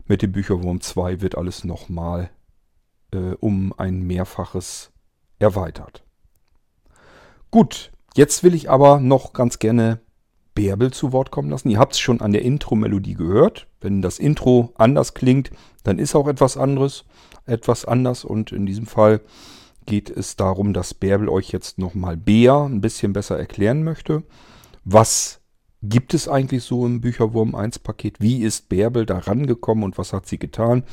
Mit 0.06 0.22
dem 0.22 0.34
Bücherwurm 0.34 0.82
2 0.82 1.22
wird 1.22 1.38
alles 1.38 1.64
nochmal 1.64 2.30
äh, 3.14 3.36
um 3.40 3.74
ein 3.78 4.02
Mehrfaches 4.02 4.92
erweitert. 5.40 6.04
Gut, 7.50 7.92
jetzt 8.16 8.44
will 8.44 8.54
ich 8.54 8.70
aber 8.70 9.00
noch 9.00 9.32
ganz 9.32 9.60
gerne 9.60 10.02
Bärbel 10.56 10.92
zu 10.92 11.14
Wort 11.14 11.32
kommen 11.32 11.50
lassen. 11.50 11.70
Ihr 11.70 11.80
habt 11.80 11.94
es 11.94 12.00
schon 12.00 12.20
an 12.20 12.34
der 12.34 12.42
Intro-Melodie 12.42 13.14
gehört. 13.14 13.68
Wenn 13.80 14.02
das 14.02 14.20
Intro 14.20 14.74
anders 14.76 15.14
klingt, 15.14 15.52
dann 15.86 16.00
ist 16.00 16.16
auch 16.16 16.28
etwas 16.28 16.58
anderes, 16.58 17.06
etwas 17.46 17.86
anders. 17.86 18.26
Und 18.26 18.52
in 18.52 18.66
diesem 18.66 18.86
Fall 18.86 19.22
geht 19.86 20.10
es 20.10 20.36
darum, 20.36 20.74
dass 20.74 20.94
Bärbel 20.94 21.30
euch 21.30 21.52
jetzt 21.52 21.78
nochmal 21.78 22.18
Bea 22.18 22.66
ein 22.66 22.82
bisschen 22.82 23.14
besser 23.14 23.38
erklären 23.38 23.84
möchte. 23.84 24.24
Was 24.84 25.42
gibt 25.84 26.14
es 26.14 26.28
eigentlich 26.28 26.64
so 26.64 26.86
im 26.86 27.02
Bücherwurm 27.02 27.56
1 27.56 27.80
Paket? 27.80 28.20
Wie 28.20 28.44
ist 28.44 28.70
Bärbel 28.70 29.06
da 29.06 29.20
rangekommen 29.20 29.84
und 29.84 29.98
was 29.98 30.14
hat 30.14 30.28
sie 30.28 30.38
getan? 30.38 30.84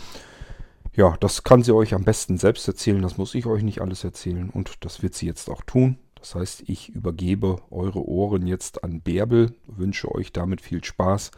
Ja, 0.94 1.16
das 1.20 1.44
kann 1.44 1.62
sie 1.62 1.74
euch 1.74 1.94
am 1.94 2.04
besten 2.04 2.38
selbst 2.38 2.66
erzählen. 2.66 3.02
Das 3.02 3.18
muss 3.18 3.34
ich 3.34 3.46
euch 3.46 3.62
nicht 3.62 3.80
alles 3.80 4.02
erzählen. 4.02 4.50
Und 4.50 4.84
das 4.84 5.02
wird 5.02 5.14
sie 5.14 5.26
jetzt 5.26 5.48
auch 5.48 5.62
tun. 5.62 5.98
Das 6.16 6.34
heißt, 6.34 6.64
ich 6.66 6.88
übergebe 6.88 7.62
eure 7.70 8.04
Ohren 8.06 8.46
jetzt 8.46 8.82
an 8.82 9.00
Bärbel, 9.00 9.54
wünsche 9.66 10.12
euch 10.12 10.32
damit 10.32 10.60
viel 10.60 10.82
Spaß 10.82 11.30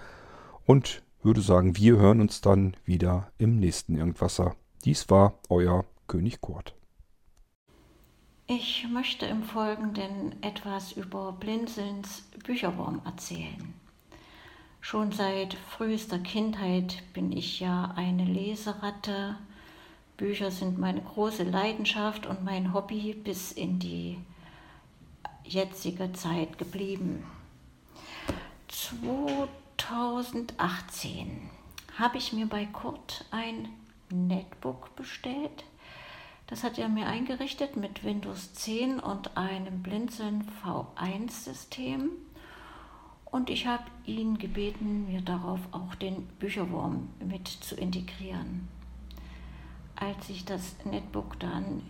und 0.65 1.03
würde 1.23 1.43
sagen, 1.43 1.77
wir 1.77 1.99
hören 1.99 2.23
uns 2.23 2.41
dann 2.41 2.75
wieder 2.85 3.31
im 3.37 3.59
nächsten 3.59 3.97
Irgendwasser. 3.97 4.57
Dies 4.85 5.11
war 5.11 5.35
euer 5.51 5.85
König 6.07 6.41
Kurt. 6.41 6.75
Ich 8.53 8.89
möchte 8.89 9.27
im 9.27 9.45
Folgenden 9.45 10.43
etwas 10.43 10.91
über 10.91 11.31
Blinzelns 11.31 12.23
Bücherwurm 12.45 13.01
erzählen. 13.05 13.75
Schon 14.81 15.13
seit 15.13 15.55
frühester 15.55 16.19
Kindheit 16.19 17.01
bin 17.15 17.31
ich 17.31 17.61
ja 17.61 17.93
eine 17.95 18.25
Leseratte 18.25 19.37
Bücher 20.17 20.51
sind 20.51 20.81
meine 20.81 21.01
große 21.01 21.45
Leidenschaft 21.45 22.27
und 22.27 22.43
mein 22.43 22.75
Hobby 22.75 23.15
bis 23.15 23.53
in 23.53 23.79
die 23.79 24.19
jetzige 25.45 26.13
Zeit 26.13 26.59
geblieben. 26.59 27.25
2018 28.67 31.51
habe 32.01 32.19
ich 32.19 32.33
mir 32.33 32.47
bei 32.47 32.67
Kurt 32.67 33.27
ein 33.31 33.69
Netbook 34.11 34.97
bestellt. 34.97 35.63
Das 36.51 36.65
hat 36.65 36.79
er 36.79 36.89
mir 36.89 37.07
eingerichtet 37.07 37.77
mit 37.77 38.05
Windows 38.05 38.53
10 38.55 39.01
und 39.01 39.37
einem 39.37 39.83
Blinzeln 39.83 40.47
V1-System. 40.63 42.11
Und 43.25 43.49
ich 43.49 43.67
habe 43.67 43.85
ihn 44.05 44.37
gebeten, 44.37 45.07
mir 45.07 45.23
darauf 45.23 45.61
auch 45.71 45.95
den 45.95 46.27
Bücherwurm 46.39 47.09
mit 47.21 47.47
zu 47.47 47.77
integrieren 47.77 48.69
als 50.01 50.31
ich 50.31 50.45
das 50.45 50.75
Netbook 50.85 51.39
dann 51.39 51.83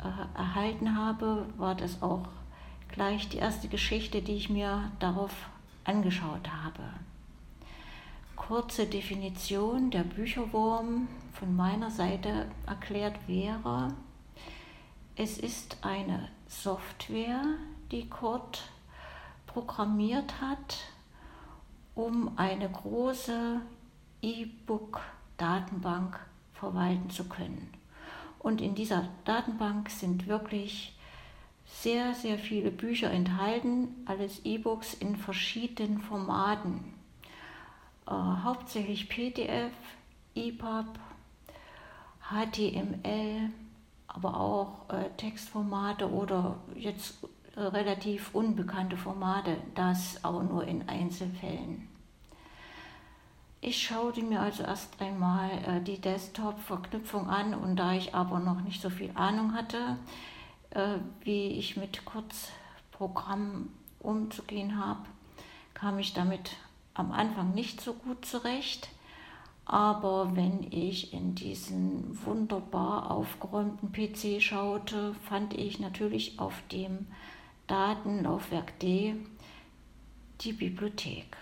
äh, 0.00 0.38
erhalten 0.38 0.96
habe, 0.96 1.46
war 1.56 1.74
das 1.74 2.02
auch 2.02 2.28
gleich 2.88 3.28
die 3.28 3.38
erste 3.38 3.68
Geschichte, 3.68 4.20
die 4.20 4.34
ich 4.34 4.50
mir 4.50 4.90
darauf 4.98 5.32
angeschaut 5.84 6.50
habe. 6.50 6.82
Kurze 8.38 8.86
Definition, 8.86 9.90
der 9.90 10.04
Bücherwurm 10.04 11.08
von 11.34 11.54
meiner 11.54 11.90
Seite 11.90 12.46
erklärt 12.66 13.28
wäre, 13.28 13.92
es 15.16 15.36
ist 15.36 15.76
eine 15.82 16.30
Software, 16.46 17.42
die 17.92 18.08
Kurt 18.08 18.62
programmiert 19.46 20.40
hat, 20.40 20.78
um 21.94 22.38
eine 22.38 22.70
große 22.70 23.60
E-Book-Datenbank 24.22 26.18
verwalten 26.54 27.10
zu 27.10 27.28
können. 27.28 27.70
Und 28.38 28.62
in 28.62 28.74
dieser 28.74 29.08
Datenbank 29.26 29.90
sind 29.90 30.26
wirklich 30.26 30.96
sehr, 31.66 32.14
sehr 32.14 32.38
viele 32.38 32.70
Bücher 32.70 33.10
enthalten, 33.10 33.88
alles 34.06 34.40
E-Books 34.44 34.94
in 34.94 35.16
verschiedenen 35.16 36.00
Formaten. 36.00 36.97
Äh, 38.08 38.12
hauptsächlich 38.42 39.08
PDF, 39.08 39.72
EPUB, 40.34 40.98
HTML, 42.30 43.50
aber 44.06 44.40
auch 44.40 44.88
äh, 44.88 45.10
Textformate 45.18 46.10
oder 46.10 46.56
jetzt 46.74 47.18
äh, 47.54 47.60
relativ 47.60 48.34
unbekannte 48.34 48.96
Formate, 48.96 49.58
das 49.74 50.24
auch 50.24 50.42
nur 50.42 50.66
in 50.66 50.88
Einzelfällen. 50.88 51.86
Ich 53.60 53.82
schaute 53.82 54.22
mir 54.22 54.40
also 54.40 54.62
erst 54.62 55.00
einmal 55.02 55.50
äh, 55.66 55.80
die 55.82 56.00
Desktop-Verknüpfung 56.00 57.28
an 57.28 57.52
und 57.52 57.76
da 57.76 57.92
ich 57.92 58.14
aber 58.14 58.38
noch 58.38 58.62
nicht 58.62 58.80
so 58.80 58.88
viel 58.88 59.10
Ahnung 59.16 59.52
hatte, 59.52 59.98
äh, 60.70 60.98
wie 61.24 61.48
ich 61.58 61.76
mit 61.76 62.06
Kurzprogrammen 62.06 63.70
umzugehen 64.00 64.82
habe, 64.82 65.00
kam 65.74 65.98
ich 65.98 66.14
damit 66.14 66.56
am 66.98 67.12
Anfang 67.12 67.54
nicht 67.54 67.80
so 67.80 67.94
gut 67.94 68.24
zurecht. 68.24 68.88
Aber 69.64 70.34
wenn 70.34 70.72
ich 70.72 71.12
in 71.12 71.34
diesen 71.34 72.18
wunderbar 72.24 73.10
aufgeräumten 73.10 73.92
PC 73.92 74.42
schaute, 74.42 75.14
fand 75.28 75.54
ich 75.54 75.78
natürlich 75.78 76.38
auf 76.38 76.54
dem 76.72 77.06
Datenlaufwerk 77.66 78.78
D 78.80 79.14
die 80.40 80.52
Bibliothek. 80.52 81.36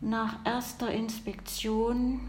Nach 0.00 0.36
erster 0.44 0.92
Inspektion 0.92 2.20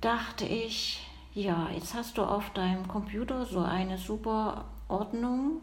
dachte 0.00 0.44
ich, 0.44 1.06
ja, 1.34 1.70
jetzt 1.72 1.94
hast 1.94 2.18
du 2.18 2.22
auf 2.22 2.50
deinem 2.50 2.88
Computer 2.88 3.46
so 3.46 3.60
eine 3.60 3.96
super 3.96 4.64
Ordnung, 4.88 5.62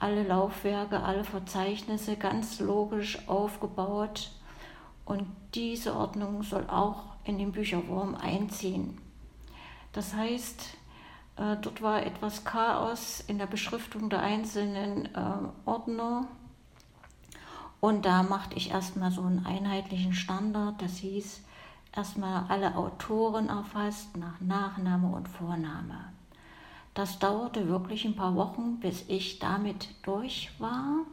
alle 0.00 0.24
Laufwerke, 0.24 1.02
alle 1.02 1.24
Verzeichnisse 1.24 2.16
ganz 2.16 2.58
logisch 2.58 3.28
aufgebaut 3.28 4.32
und 5.04 5.26
diese 5.54 5.94
Ordnung 5.94 6.42
soll 6.42 6.68
auch 6.68 7.04
in 7.24 7.38
den 7.38 7.52
Bücherwurm 7.52 8.14
einziehen. 8.14 8.98
Das 9.92 10.14
heißt, 10.14 10.76
äh, 11.36 11.56
dort 11.60 11.82
war 11.82 12.04
etwas 12.04 12.44
Chaos 12.44 13.20
in 13.26 13.38
der 13.38 13.46
Beschriftung 13.46 14.08
der 14.08 14.20
einzelnen 14.20 15.06
äh, 15.14 15.18
Ordner. 15.64 16.28
Und 17.80 18.04
da 18.04 18.22
machte 18.22 18.56
ich 18.56 18.70
erstmal 18.70 19.10
so 19.10 19.22
einen 19.22 19.44
einheitlichen 19.46 20.12
Standard. 20.12 20.80
Das 20.80 20.98
hieß, 20.98 21.42
erstmal 21.94 22.44
alle 22.48 22.76
Autoren 22.76 23.48
erfasst 23.48 24.16
nach 24.16 24.40
Nachname 24.40 25.08
und 25.08 25.28
Vorname. 25.28 26.09
Das 26.94 27.18
dauerte 27.18 27.68
wirklich 27.68 28.04
ein 28.04 28.16
paar 28.16 28.34
Wochen, 28.34 28.80
bis 28.80 29.04
ich 29.08 29.38
damit 29.38 29.88
durch 30.02 30.50
war. 30.58 31.06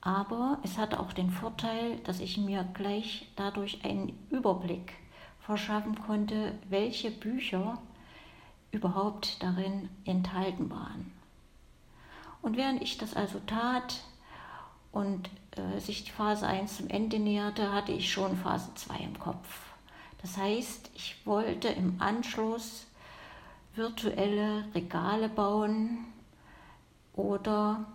Aber 0.00 0.58
es 0.62 0.78
hatte 0.78 1.00
auch 1.00 1.12
den 1.12 1.30
Vorteil, 1.30 1.98
dass 2.04 2.20
ich 2.20 2.38
mir 2.38 2.64
gleich 2.74 3.28
dadurch 3.36 3.84
einen 3.84 4.18
Überblick 4.30 4.94
verschaffen 5.40 6.00
konnte, 6.02 6.58
welche 6.68 7.10
Bücher 7.10 7.78
überhaupt 8.70 9.42
darin 9.42 9.88
enthalten 10.04 10.70
waren. 10.70 11.12
Und 12.42 12.56
während 12.56 12.82
ich 12.82 12.98
das 12.98 13.14
also 13.14 13.40
tat 13.46 14.02
und 14.92 15.30
äh, 15.56 15.80
sich 15.80 16.04
die 16.04 16.10
Phase 16.10 16.46
1 16.46 16.76
zum 16.76 16.88
Ende 16.88 17.18
näherte, 17.18 17.72
hatte 17.72 17.92
ich 17.92 18.12
schon 18.12 18.36
Phase 18.36 18.70
2 18.74 18.96
im 18.98 19.18
Kopf. 19.18 19.60
Das 20.22 20.36
heißt, 20.36 20.90
ich 20.94 21.16
wollte 21.24 21.68
im 21.68 22.00
Anschluss 22.00 22.86
virtuelle 23.74 24.64
Regale 24.74 25.28
bauen 25.28 26.06
oder 27.14 27.86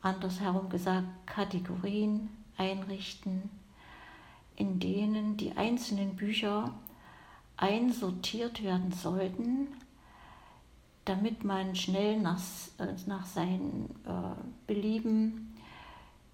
andersherum 0.00 0.68
gesagt 0.68 1.06
Kategorien 1.26 2.28
einrichten, 2.56 3.50
in 4.56 4.80
denen 4.80 5.36
die 5.36 5.56
einzelnen 5.56 6.16
Bücher 6.16 6.74
einsortiert 7.56 8.62
werden 8.62 8.92
sollten, 8.92 9.68
damit 11.04 11.44
man 11.44 11.74
schnell 11.74 12.20
nach, 12.20 12.40
äh, 12.78 12.94
nach 13.06 13.26
seinem 13.26 13.86
äh, 14.04 14.34
Belieben 14.66 15.56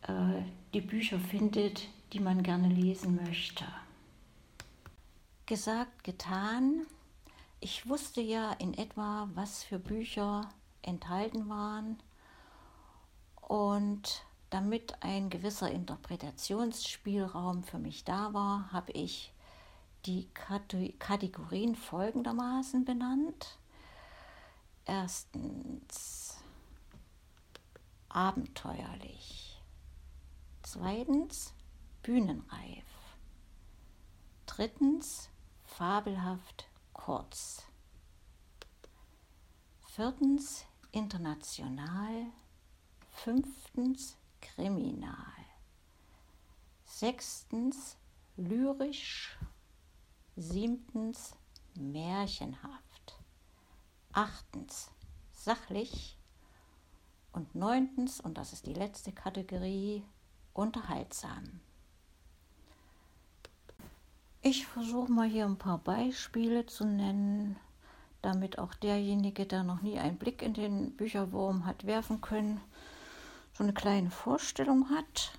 äh, 0.03 0.43
die 0.75 0.81
Bücher 0.81 1.19
findet, 1.19 1.89
die 2.13 2.21
man 2.21 2.43
gerne 2.43 2.69
lesen 2.69 3.17
möchte. 3.17 3.65
Gesagt, 5.47 6.05
getan. 6.05 6.87
Ich 7.61 7.89
wusste 7.89 8.21
ja 8.21 8.53
in 8.53 8.73
etwa, 8.75 9.29
was 9.35 9.65
für 9.65 9.81
Bücher 9.81 10.49
enthalten 10.83 11.49
waren 11.49 12.01
und 13.41 14.25
damit 14.51 15.03
ein 15.03 15.29
gewisser 15.29 15.71
Interpretationsspielraum 15.71 17.65
für 17.65 17.79
mich 17.79 18.05
da 18.05 18.33
war, 18.33 18.73
habe 18.73 18.93
ich 18.93 19.35
die 20.07 20.29
Kategorien 20.99 21.75
folgendermaßen 21.75 22.85
benannt. 22.85 23.59
Erstens 24.87 26.39
abenteuerlich. 28.09 29.61
Zweitens 30.63 31.53
bühnenreif. 32.03 32.87
Drittens 34.47 35.29
fabelhaft 35.65 36.68
kurz. 36.99 37.65
Viertens 39.87 40.67
international. 40.93 42.27
Fünftens 43.11 44.17
kriminal. 44.41 45.17
Sechstens 46.85 47.97
lyrisch. 48.37 49.39
Siebtens 50.37 51.35
märchenhaft. 51.75 53.19
Achtens 54.13 54.91
sachlich. 55.33 56.19
Und 57.33 57.55
neuntens, 57.55 58.21
und 58.21 58.37
das 58.39 58.53
ist 58.53 58.67
die 58.67 58.75
letzte 58.75 59.13
Kategorie, 59.13 60.05
unterhaltsam. 60.53 61.61
Ich 64.41 64.69
versuche 64.69 65.11
mal 65.11 65.29
hier 65.29 65.47
ein 65.47 65.59
paar 65.59 65.79
Beispiele 65.79 66.65
zu 66.65 66.85
nennen, 66.87 67.57
damit 68.23 68.61
auch 68.61 68.73
derjenige, 68.75 69.47
der 69.47 69.65
noch 69.65 69.83
nie 69.83 69.99
einen 69.99 70.17
Blick 70.17 70.43
in 70.43 70.55
den 70.55 70.95
Bücherwurm 70.95 71.67
hat 71.67 71.87
werfen 71.87 72.21
können, 72.21 72.61
so 73.53 73.65
eine 73.65 73.75
kleine 73.75 74.13
Vorstellung 74.13 74.91
hat. 74.91 75.33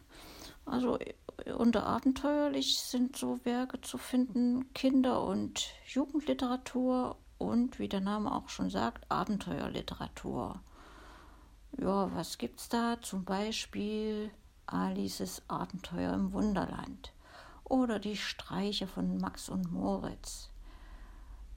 Also 0.65 0.99
unter 1.57 1.85
abenteuerlich 1.85 2.81
sind 2.81 3.15
so 3.15 3.39
Werke 3.45 3.79
zu 3.79 3.97
finden, 3.97 4.73
Kinder- 4.73 5.23
und 5.23 5.69
Jugendliteratur 5.85 7.15
und, 7.37 7.79
wie 7.79 7.87
der 7.87 8.01
Name 8.01 8.35
auch 8.35 8.49
schon 8.49 8.69
sagt, 8.69 9.09
Abenteuerliteratur. 9.09 10.59
Ja, 11.77 12.13
was 12.13 12.37
gibt's 12.37 12.67
da? 12.67 12.99
Zum 13.01 13.23
Beispiel 13.23 14.29
Alices 14.65 15.41
Abenteuer 15.47 16.13
im 16.13 16.33
Wunderland 16.33 17.13
oder 17.69 17.99
die 17.99 18.17
Streiche 18.17 18.87
von 18.87 19.17
Max 19.17 19.47
und 19.47 19.71
Moritz. 19.71 20.49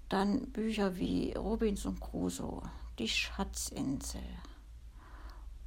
Dann 0.09 0.53
Bücher 0.53 0.96
wie 0.96 1.33
Robinson 1.33 1.98
Crusoe, 1.98 2.62
die 2.98 3.09
Schatzinsel 3.09 4.22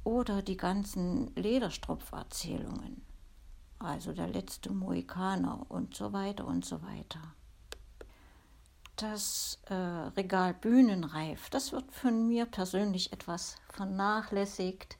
oder 0.04 0.40
die 0.40 0.56
ganzen 0.56 1.34
Lederstropferzählungen, 1.34 3.02
also 3.80 4.12
der 4.12 4.28
letzte 4.28 4.72
Mohikaner 4.72 5.66
und 5.68 5.96
so 5.96 6.12
weiter 6.12 6.46
und 6.46 6.64
so 6.64 6.80
weiter. 6.82 7.20
Das 8.94 9.58
äh, 9.66 9.74
Regal 9.74 10.54
Bühnenreif, 10.54 11.50
das 11.50 11.72
wird 11.72 11.92
von 11.92 12.28
mir 12.28 12.46
persönlich 12.46 13.12
etwas 13.12 13.56
vernachlässigt. 13.68 14.96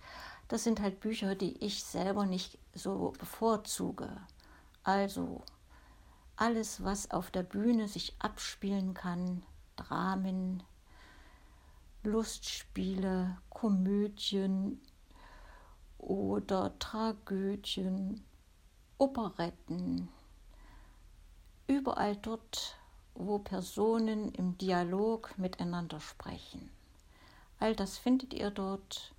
Das 0.48 0.64
sind 0.64 0.80
halt 0.80 1.00
Bücher, 1.00 1.34
die 1.34 1.64
ich 1.64 1.82
selber 1.82 2.26
nicht 2.26 2.58
so 2.74 3.14
bevorzuge. 3.18 4.10
Also 4.86 5.42
alles, 6.36 6.84
was 6.84 7.10
auf 7.10 7.32
der 7.32 7.42
Bühne 7.42 7.88
sich 7.88 8.14
abspielen 8.20 8.94
kann, 8.94 9.42
Dramen, 9.74 10.62
Lustspiele, 12.04 13.36
Komödien 13.50 14.80
oder 15.98 16.78
Tragödien, 16.78 18.22
Operetten, 18.96 20.08
überall 21.66 22.14
dort, 22.18 22.76
wo 23.16 23.40
Personen 23.40 24.30
im 24.34 24.56
Dialog 24.56 25.36
miteinander 25.36 25.98
sprechen. 25.98 26.70
All 27.58 27.74
das 27.74 27.98
findet 27.98 28.32
ihr 28.34 28.52
dort, 28.52 29.12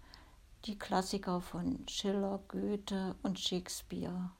die 0.64 0.80
Klassiker 0.80 1.42
von 1.42 1.86
Schiller, 1.90 2.40
Goethe 2.48 3.16
und 3.22 3.38
Shakespeare 3.38 4.32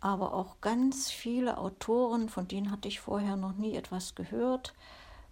aber 0.00 0.34
auch 0.34 0.60
ganz 0.60 1.10
viele 1.10 1.58
Autoren, 1.58 2.28
von 2.28 2.48
denen 2.48 2.70
hatte 2.70 2.88
ich 2.88 3.00
vorher 3.00 3.36
noch 3.36 3.52
nie 3.52 3.74
etwas 3.74 4.14
gehört. 4.14 4.74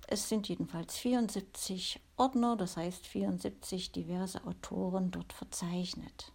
Es 0.06 0.28
sind 0.28 0.48
jedenfalls 0.48 0.96
74 0.98 2.00
Ordner, 2.16 2.56
das 2.56 2.76
heißt 2.76 3.06
74 3.06 3.92
diverse 3.92 4.44
Autoren 4.46 5.10
dort 5.10 5.32
verzeichnet. 5.32 6.32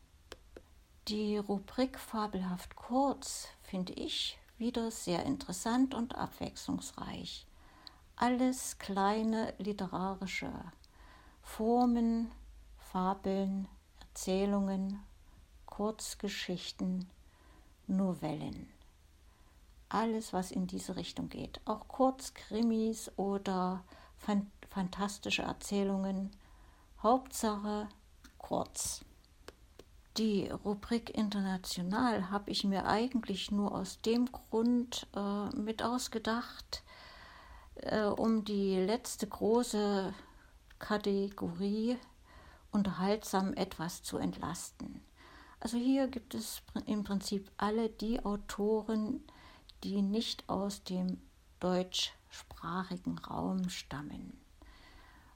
Die 1.08 1.38
Rubrik 1.38 2.00
Fabelhaft 2.00 2.76
kurz 2.76 3.48
finde 3.62 3.94
ich 3.94 4.40
wieder 4.58 4.90
sehr 4.92 5.26
interessant 5.26 5.94
und 5.94 6.16
abwechslungsreich. 6.16 7.46
Alles 8.16 8.78
kleine 8.78 9.54
literarische 9.58 10.52
Formen, 11.42 12.32
Fabeln, 12.78 13.68
Erzählungen, 14.00 15.00
Kurzgeschichten, 15.66 17.10
Novellen. 17.88 18.70
Alles, 19.90 20.34
was 20.34 20.52
in 20.52 20.68
diese 20.68 20.96
Richtung 20.96 21.30
geht. 21.30 21.62
Auch 21.66 21.88
Kurzkrimis 21.88 23.12
oder 23.18 23.84
fan 24.18 24.52
fantastische 24.70 25.44
Erzählungen. 25.44 26.32
Hauptsache 27.04 27.88
kurz. 28.40 29.06
Die 30.18 30.48
Rubrik 30.48 31.16
International 31.16 32.30
habe 32.30 32.52
ich 32.52 32.64
mir 32.64 32.86
eigentlich 32.86 33.52
nur 33.52 33.74
aus 33.74 34.00
dem 34.02 34.32
Grund 34.32 35.08
äh, 35.16 35.56
mit 35.56 35.84
ausgedacht, 35.84 36.84
äh, 37.76 38.04
um 38.06 38.46
die 38.46 38.78
letzte 38.78 39.28
große 39.28 40.14
Kategorie 40.80 41.98
unterhaltsam 42.72 43.54
etwas 43.54 44.04
zu 44.04 44.18
entlasten. 44.18 45.02
Also 45.64 45.78
hier 45.78 46.10
gibt 46.10 46.36
es 46.36 46.62
im 46.88 47.06
Prinzip 47.06 47.50
alle 47.56 47.88
die 47.88 48.20
Autoren, 48.26 49.24
die 49.86 50.02
nicht 50.02 50.50
aus 50.50 50.84
dem 50.84 51.22
deutschsprachigen 51.62 53.18
Raum 53.20 53.70
stammen. 53.70 54.38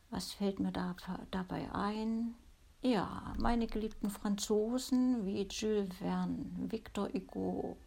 Was 0.10 0.34
fällt 0.34 0.60
mir 0.60 0.74
da, 0.74 0.98
dabei 1.32 1.72
ein? 1.74 2.36
Ja, 2.82 3.36
meine 3.40 3.68
geliebten 3.68 4.10
Franzosen 4.10 5.26
wie 5.26 5.48
Jules 5.48 5.96
Verne, 5.96 6.46
Victor 6.58 7.08
Hugo, 7.08 7.78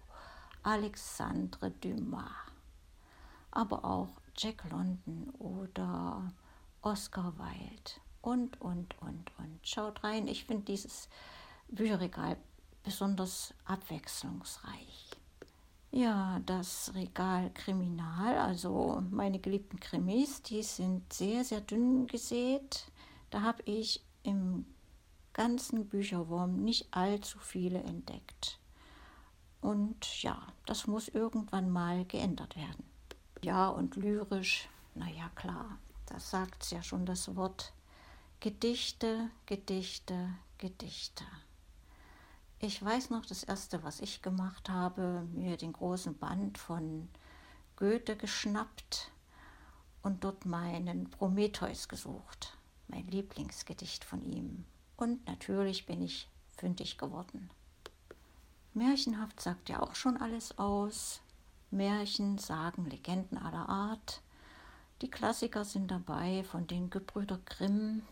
Alexandre 0.62 1.70
Dumas, 1.70 2.32
aber 3.50 3.84
auch 3.84 4.22
Jack 4.34 4.64
London 4.70 5.28
oder 5.38 6.32
Oscar 6.80 7.34
Wilde 7.36 8.00
und, 8.22 8.58
und, 8.62 8.98
und, 9.02 9.30
und. 9.36 9.60
Schaut 9.62 10.02
rein, 10.04 10.26
ich 10.26 10.46
finde 10.46 10.64
dieses 10.64 11.10
Bücherregal 11.70 12.36
besonders 12.82 13.54
abwechslungsreich. 13.64 15.10
Ja, 15.92 16.40
das 16.46 16.92
Regal 16.94 17.50
Kriminal, 17.52 18.38
also 18.38 19.02
meine 19.10 19.40
geliebten 19.40 19.80
Krimis, 19.80 20.42
die 20.42 20.62
sind 20.62 21.12
sehr, 21.12 21.44
sehr 21.44 21.60
dünn 21.60 22.06
gesät. 22.06 22.86
Da 23.30 23.42
habe 23.42 23.62
ich 23.64 24.04
im 24.22 24.66
ganzen 25.32 25.88
Bücherwurm 25.88 26.56
nicht 26.56 26.86
allzu 26.92 27.38
viele 27.38 27.82
entdeckt. 27.82 28.58
Und 29.60 30.22
ja, 30.22 30.40
das 30.66 30.86
muss 30.86 31.08
irgendwann 31.08 31.70
mal 31.70 32.04
geändert 32.04 32.56
werden. 32.56 32.84
Ja, 33.42 33.68
und 33.68 33.96
lyrisch, 33.96 34.68
naja, 34.94 35.30
klar, 35.34 35.78
das 36.06 36.30
sagt 36.30 36.70
ja 36.70 36.82
schon 36.82 37.04
das 37.04 37.34
Wort. 37.36 37.72
Gedichte, 38.40 39.30
Gedichte, 39.46 40.30
Gedichte. 40.58 41.24
Ich 42.62 42.84
weiß 42.84 43.08
noch, 43.08 43.24
das 43.24 43.42
erste, 43.42 43.82
was 43.84 44.00
ich 44.00 44.20
gemacht 44.20 44.68
habe, 44.68 45.26
mir 45.32 45.56
den 45.56 45.72
großen 45.72 46.18
Band 46.18 46.58
von 46.58 47.08
Goethe 47.76 48.16
geschnappt 48.16 49.10
und 50.02 50.24
dort 50.24 50.44
meinen 50.44 51.08
Prometheus 51.08 51.88
gesucht, 51.88 52.58
mein 52.86 53.06
Lieblingsgedicht 53.06 54.04
von 54.04 54.22
ihm. 54.22 54.66
Und 54.98 55.26
natürlich 55.26 55.86
bin 55.86 56.02
ich 56.02 56.28
fündig 56.58 56.98
geworden. 56.98 57.48
Märchenhaft 58.74 59.40
sagt 59.40 59.70
ja 59.70 59.80
auch 59.80 59.94
schon 59.94 60.18
alles 60.18 60.58
aus. 60.58 61.22
Märchen, 61.70 62.36
Sagen, 62.36 62.84
Legenden 62.84 63.38
aller 63.38 63.70
Art. 63.70 64.20
Die 65.00 65.10
Klassiker 65.10 65.64
sind 65.64 65.90
dabei 65.90 66.44
von 66.44 66.66
den 66.66 66.90
Gebrüder 66.90 67.40
Grimm, 67.46 68.02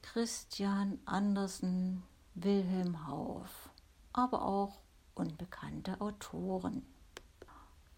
Christian 0.00 0.98
Andersen, 1.04 2.02
Wilhelm 2.34 3.06
Hauff, 3.06 3.68
aber 4.12 4.42
auch 4.42 4.78
unbekannte 5.14 6.00
Autoren. 6.00 6.86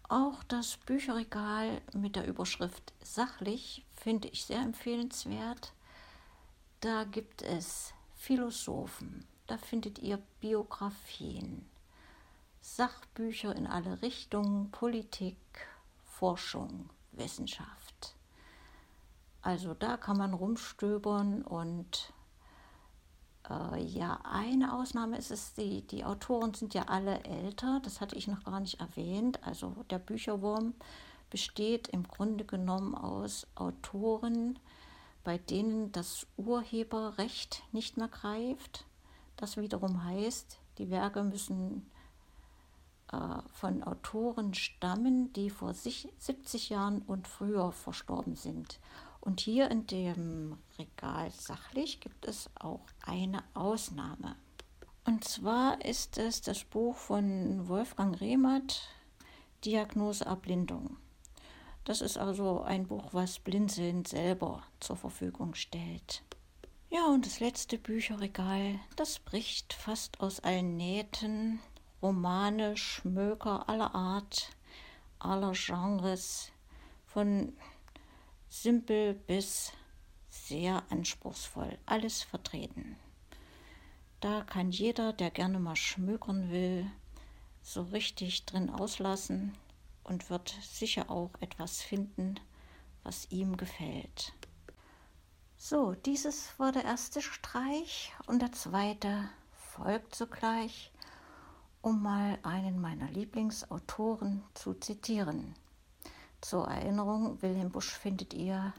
Auch 0.09 0.43
das 0.43 0.77
Bücherregal 0.77 1.81
mit 1.93 2.15
der 2.15 2.27
Überschrift 2.27 2.93
Sachlich 3.01 3.85
finde 3.95 4.27
ich 4.27 4.45
sehr 4.45 4.59
empfehlenswert. 4.59 5.73
Da 6.81 7.05
gibt 7.05 7.41
es 7.41 7.93
Philosophen, 8.13 9.25
da 9.47 9.57
findet 9.57 9.99
ihr 9.99 10.19
Biografien, 10.41 11.65
Sachbücher 12.61 13.55
in 13.55 13.67
alle 13.67 14.01
Richtungen, 14.01 14.69
Politik, 14.71 15.37
Forschung, 16.03 16.89
Wissenschaft. 17.13 18.15
Also 19.41 19.73
da 19.73 19.95
kann 19.95 20.17
man 20.17 20.33
rumstöbern 20.33 21.41
und 21.43 22.11
äh, 23.49 23.81
ja, 23.83 24.19
eine 24.23 24.73
Ausnahme 24.73 25.17
ist 25.17 25.31
es, 25.31 25.53
die, 25.53 25.81
die 25.87 26.05
Autoren 26.05 26.53
sind 26.53 26.73
ja 26.73 26.83
alle 26.83 27.23
älter, 27.23 27.79
das 27.83 28.01
hatte 28.01 28.15
ich 28.15 28.27
noch 28.27 28.43
gar 28.43 28.59
nicht 28.59 28.79
erwähnt. 28.79 29.39
Also 29.45 29.75
der 29.89 29.99
Bücherwurm 29.99 30.73
besteht 31.29 31.87
im 31.89 32.07
Grunde 32.07 32.45
genommen 32.45 32.95
aus 32.95 33.47
Autoren, 33.55 34.59
bei 35.23 35.37
denen 35.37 35.91
das 35.91 36.27
Urheberrecht 36.37 37.63
nicht 37.71 37.97
mehr 37.97 38.07
greift. 38.07 38.85
Das 39.37 39.57
wiederum 39.57 40.03
heißt, 40.03 40.59
die 40.77 40.89
Werke 40.89 41.23
müssen 41.23 41.89
äh, 43.11 43.41
von 43.53 43.83
Autoren 43.83 44.53
stammen, 44.53 45.33
die 45.33 45.49
vor 45.49 45.73
70 45.73 46.69
Jahren 46.69 47.01
und 47.01 47.27
früher 47.27 47.71
verstorben 47.71 48.35
sind. 48.35 48.79
Und 49.25 49.41
hier 49.41 49.69
in 49.71 49.87
dem 49.87 50.57
Regal 50.77 51.31
sachlich 51.31 51.99
gibt 51.99 52.27
es 52.27 52.49
auch 52.59 52.85
eine 53.01 53.43
Ausnahme. 53.55 54.35
Und 55.03 55.23
zwar 55.23 55.83
ist 55.83 56.19
es 56.19 56.41
das 56.41 56.63
Buch 56.63 56.95
von 56.95 57.67
Wolfgang 57.67 58.19
Rehmert, 58.21 58.87
Diagnose 59.65 60.25
Erblindung. 60.25 60.97
Das 61.85 62.01
ist 62.01 62.17
also 62.17 62.61
ein 62.61 62.87
Buch, 62.87 63.13
was 63.13 63.39
Blinzeln 63.39 64.05
selber 64.05 64.63
zur 64.79 64.95
Verfügung 64.95 65.55
stellt. 65.55 66.23
Ja, 66.91 67.07
und 67.07 67.25
das 67.25 67.39
letzte 67.39 67.79
Bücherregal, 67.79 68.79
das 68.95 69.19
bricht 69.19 69.73
fast 69.73 70.19
aus 70.21 70.39
allen 70.39 70.77
Nähten. 70.77 71.59
Romane, 72.01 72.77
Schmöker 72.77 73.67
aller 73.67 73.95
Art, 73.95 74.51
aller 75.17 75.53
Genres, 75.53 76.51
von 77.07 77.53
simpel 78.47 79.13
bis 79.13 79.71
sehr 80.29 80.83
anspruchsvoll, 80.89 81.77
alles 81.85 82.23
vertreten. 82.23 82.97
Da 84.19 84.43
kann 84.43 84.71
jeder, 84.71 85.13
der 85.13 85.31
gerne 85.31 85.59
mal 85.59 85.75
schmökern 85.75 86.49
will, 86.49 86.89
so 87.61 87.83
richtig 87.83 88.45
drin 88.45 88.69
auslassen 88.69 89.57
und 90.03 90.29
wird 90.29 90.55
sicher 90.61 91.09
auch 91.09 91.31
etwas 91.39 91.81
finden, 91.81 92.39
was 93.03 93.29
ihm 93.31 93.57
gefällt. 93.57 94.33
So, 95.57 95.93
dieses 95.93 96.57
war 96.59 96.71
der 96.71 96.83
erste 96.83 97.21
Streich 97.21 98.13
und 98.27 98.41
der 98.41 98.51
zweite 98.51 99.29
folgt 99.51 100.15
sogleich, 100.15 100.91
um 101.81 102.01
mal 102.01 102.39
einen 102.43 102.79
meiner 102.79 103.09
Lieblingsautoren 103.09 104.43
zu 104.53 104.73
zitieren. 104.73 105.55
Zur 106.47 106.67
Erinnerung, 106.67 107.41
Wilhelm 107.41 107.71
Busch 107.71 107.97
findet 107.97 108.35
ihr 108.35 108.71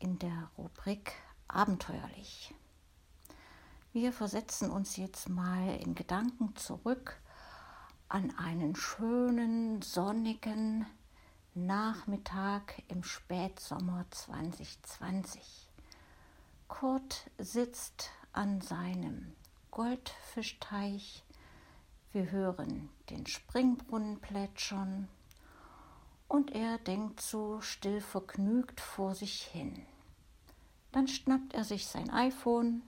in 0.00 0.18
der 0.18 0.50
Rubrik 0.58 1.14
Abenteuerlich. 1.48 2.54
Wir 3.94 4.12
versetzen 4.12 4.70
uns 4.70 4.98
jetzt 4.98 5.30
mal 5.30 5.76
in 5.76 5.94
Gedanken 5.94 6.54
zurück 6.56 7.18
an 8.10 8.36
einen 8.36 8.76
schönen, 8.76 9.80
sonnigen 9.80 10.84
Nachmittag 11.54 12.82
im 12.88 13.02
Spätsommer 13.02 14.04
2020. 14.10 15.70
Kurt 16.68 17.30
sitzt 17.38 18.10
an 18.34 18.60
seinem 18.60 19.32
Goldfischteich. 19.70 21.24
Wir 22.12 22.30
hören 22.30 22.90
den 23.08 23.26
Springbrunnen 23.26 24.20
plätschern 24.20 25.08
und 26.30 26.52
er 26.52 26.78
denkt 26.78 27.20
so 27.20 27.60
still 27.60 28.00
vergnügt 28.00 28.80
vor 28.80 29.16
sich 29.16 29.42
hin. 29.42 29.84
Dann 30.92 31.08
schnappt 31.08 31.54
er 31.54 31.64
sich 31.64 31.88
sein 31.88 32.08
iPhone, 32.08 32.82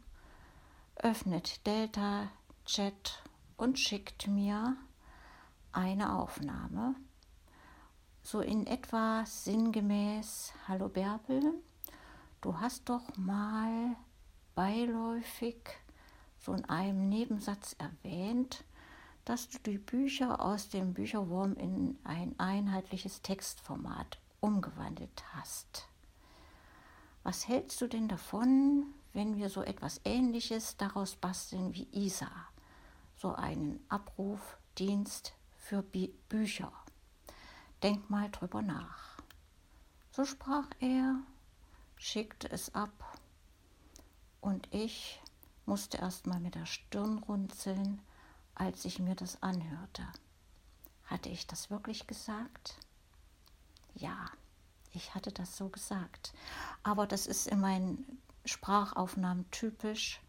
öffnet 0.94 1.66
Delta 1.66 2.28
Chat 2.64 3.24
und 3.56 3.80
schickt 3.80 4.28
mir 4.28 4.76
eine 5.72 6.14
Aufnahme, 6.14 6.94
so 8.22 8.40
in 8.40 8.64
etwa 8.68 9.26
sinngemäß, 9.26 10.52
Hallo 10.68 10.88
Bärbel, 10.88 11.54
du 12.42 12.60
hast 12.60 12.88
doch 12.88 13.16
mal 13.16 13.96
beiläufig 14.54 15.56
so 16.38 16.52
in 16.52 16.64
einem 16.66 17.08
Nebensatz 17.08 17.74
erwähnt, 17.78 18.62
dass 19.24 19.48
du 19.48 19.58
die 19.58 19.78
Bücher 19.78 20.40
aus 20.40 20.68
dem 20.68 20.94
Bücherwurm 20.94 21.54
in 21.54 21.98
ein 22.04 22.34
einheitliches 22.38 23.22
Textformat 23.22 24.18
umgewandelt 24.40 25.22
hast. 25.34 25.86
Was 27.22 27.46
hältst 27.46 27.80
du 27.80 27.86
denn 27.86 28.08
davon, 28.08 28.86
wenn 29.12 29.36
wir 29.36 29.48
so 29.48 29.62
etwas 29.62 30.00
Ähnliches 30.04 30.76
daraus 30.76 31.14
basteln 31.14 31.72
wie 31.74 31.86
ISA, 31.92 32.30
so 33.16 33.34
einen 33.34 33.84
Abrufdienst 33.88 35.32
für 35.56 35.82
Bü 35.82 36.08
Bücher? 36.28 36.72
Denk 37.82 38.10
mal 38.10 38.28
drüber 38.30 38.62
nach. 38.62 39.18
So 40.10 40.24
sprach 40.24 40.66
er, 40.80 41.16
schickte 41.96 42.50
es 42.50 42.74
ab 42.74 43.18
und 44.40 44.68
ich 44.72 45.22
musste 45.64 45.98
erst 45.98 46.26
mal 46.26 46.40
mit 46.40 46.56
der 46.56 46.66
Stirn 46.66 47.18
runzeln, 47.18 48.02
als 48.62 48.84
ich 48.84 49.00
mir 49.00 49.16
das 49.16 49.42
anhörte. 49.42 50.06
Hatte 51.06 51.28
ich 51.28 51.48
das 51.48 51.68
wirklich 51.68 52.06
gesagt? 52.06 52.76
Ja, 53.94 54.30
ich 54.92 55.16
hatte 55.16 55.32
das 55.32 55.56
so 55.56 55.68
gesagt. 55.68 56.32
Aber 56.84 57.08
das 57.08 57.26
ist 57.26 57.48
in 57.48 57.60
meinen 57.60 58.22
Sprachaufnahmen 58.44 59.50
typisch. 59.50 60.20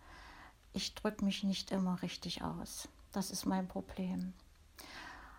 ich 0.76 0.96
drücke 0.96 1.24
mich 1.24 1.43
nicht 1.43 1.69
immer 1.69 2.02
richtig 2.02 2.41
aus. 2.41 2.88
Das 3.12 3.30
ist 3.30 3.46
mein 3.46 3.67
Problem. 3.67 4.34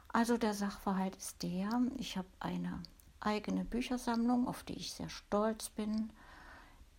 Also 0.06 0.38
der 0.38 0.54
Sachverhalt 0.54 1.16
ist 1.16 1.42
der, 1.42 1.68
ich 1.96 2.16
habe 2.16 2.28
eine 2.38 2.80
eigene 3.18 3.64
Büchersammlung, 3.64 4.46
auf 4.46 4.62
die 4.62 4.74
ich 4.74 4.92
sehr 4.92 5.08
stolz 5.08 5.70
bin, 5.70 6.12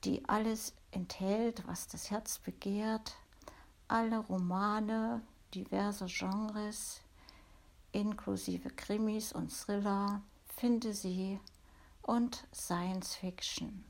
die 0.03 0.27
alles 0.27 0.73
enthält, 0.91 1.65
was 1.65 1.87
das 1.87 2.11
Herz 2.11 2.39
begehrt, 2.39 3.15
alle 3.87 4.17
Romane 4.17 5.21
diverser 5.55 6.07
Genres, 6.07 7.01
inklusive 7.93 8.69
Krimis 8.69 9.31
und 9.31 9.49
Thriller, 9.49 10.21
Fantasy 10.47 11.39
und 12.01 12.45
Science 12.53 13.15
Fiction. 13.15 13.85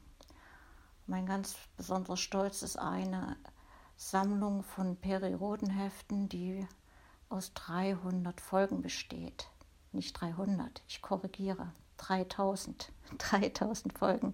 Mein 1.08 1.26
ganz 1.26 1.56
besonderer 1.76 2.18
Stolz 2.18 2.62
ist 2.62 2.78
eine 2.78 3.36
Sammlung 3.98 4.64
von 4.64 4.96
Periodenheften, 4.96 6.30
die 6.30 6.68
aus 7.30 7.54
300 7.56 8.40
Folgen 8.40 8.82
besteht. 8.82 9.48
Nicht 9.92 10.14
300, 10.20 10.84
ich 10.88 11.02
korrigiere. 11.02 11.72
3000, 11.98 12.92
3000 13.18 13.94
Folgen. 13.98 14.34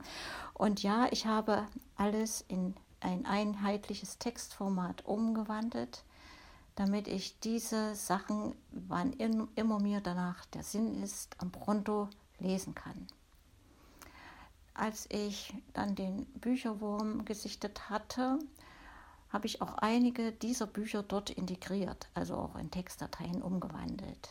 Und 0.54 0.84
ja, 0.84 1.08
ich 1.12 1.28
habe 1.28 1.68
alles 1.96 2.44
in 2.48 2.76
ein 3.00 3.26
einheitliches 3.26 4.18
Textformat 4.18 5.06
umgewandelt, 5.06 6.04
damit 6.82 7.08
ich 7.08 7.40
diese 7.42 7.94
Sachen, 7.94 8.56
wann 8.72 9.14
immer 9.14 9.80
mir 9.80 10.02
danach 10.02 10.46
der 10.46 10.64
Sinn 10.64 11.04
ist, 11.04 11.40
am 11.40 11.52
Pronto 11.52 12.10
lesen 12.40 12.74
kann. 12.74 13.06
Als 14.74 15.06
ich 15.12 15.54
dann 15.74 15.94
den 15.94 16.26
Bücherwurm 16.40 17.24
gesichtet 17.24 17.92
hatte, 17.92 18.40
habe 19.30 19.46
ich 19.46 19.62
auch 19.62 19.76
einige 19.76 20.32
dieser 20.32 20.66
Bücher 20.66 21.04
dort 21.04 21.30
integriert, 21.30 22.10
also 22.16 22.36
auch 22.36 22.56
in 22.56 22.72
Textdateien 22.72 23.44
umgewandelt. 23.44 24.30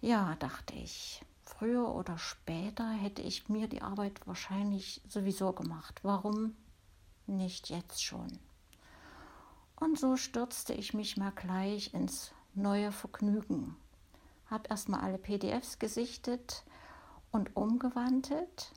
Ja, 0.00 0.34
dachte 0.36 0.72
ich, 0.72 1.22
früher 1.44 1.94
oder 1.94 2.16
später 2.16 2.90
hätte 2.90 3.20
ich 3.20 3.50
mir 3.50 3.68
die 3.68 3.82
Arbeit 3.82 4.26
wahrscheinlich 4.26 5.02
sowieso 5.06 5.52
gemacht. 5.52 6.00
Warum 6.02 6.56
nicht 7.26 7.68
jetzt 7.68 8.02
schon? 8.02 8.38
Und 9.76 9.98
so 9.98 10.16
stürzte 10.16 10.72
ich 10.72 10.94
mich 10.94 11.16
mal 11.16 11.32
gleich 11.32 11.92
ins 11.94 12.32
neue 12.54 12.92
Vergnügen. 12.92 13.76
Habe 14.46 14.68
erstmal 14.68 15.00
alle 15.00 15.18
PDFs 15.18 15.78
gesichtet 15.78 16.64
und 17.30 17.54
umgewandelt 17.56 18.72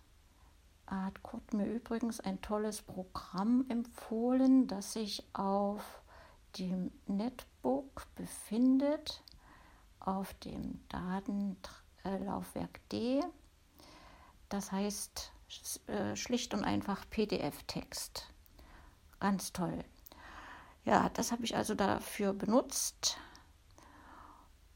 hat 0.89 1.21
Kurt 1.21 1.53
mir 1.53 1.65
übrigens 1.67 2.19
ein 2.19 2.41
tolles 2.41 2.81
Programm 2.81 3.65
empfohlen, 3.69 4.67
das 4.67 4.93
sich 4.93 5.23
auf 5.33 6.01
dem 6.57 6.91
Netbook 7.05 8.07
befindet, 8.15 9.23
auf 9.99 10.33
dem 10.35 10.79
Datenlaufwerk 10.89 12.81
D. 12.89 13.21
Das 14.49 14.71
heißt 14.71 15.31
äh, 15.87 16.15
schlicht 16.15 16.53
und 16.53 16.63
einfach 16.63 17.07
PDF-Text. 17.09 18.27
Ganz 19.19 19.53
toll. 19.53 19.83
Ja, 20.85 21.09
das 21.09 21.31
habe 21.31 21.43
ich 21.45 21.55
also 21.55 21.75
dafür 21.75 22.33
benutzt. 22.33 23.17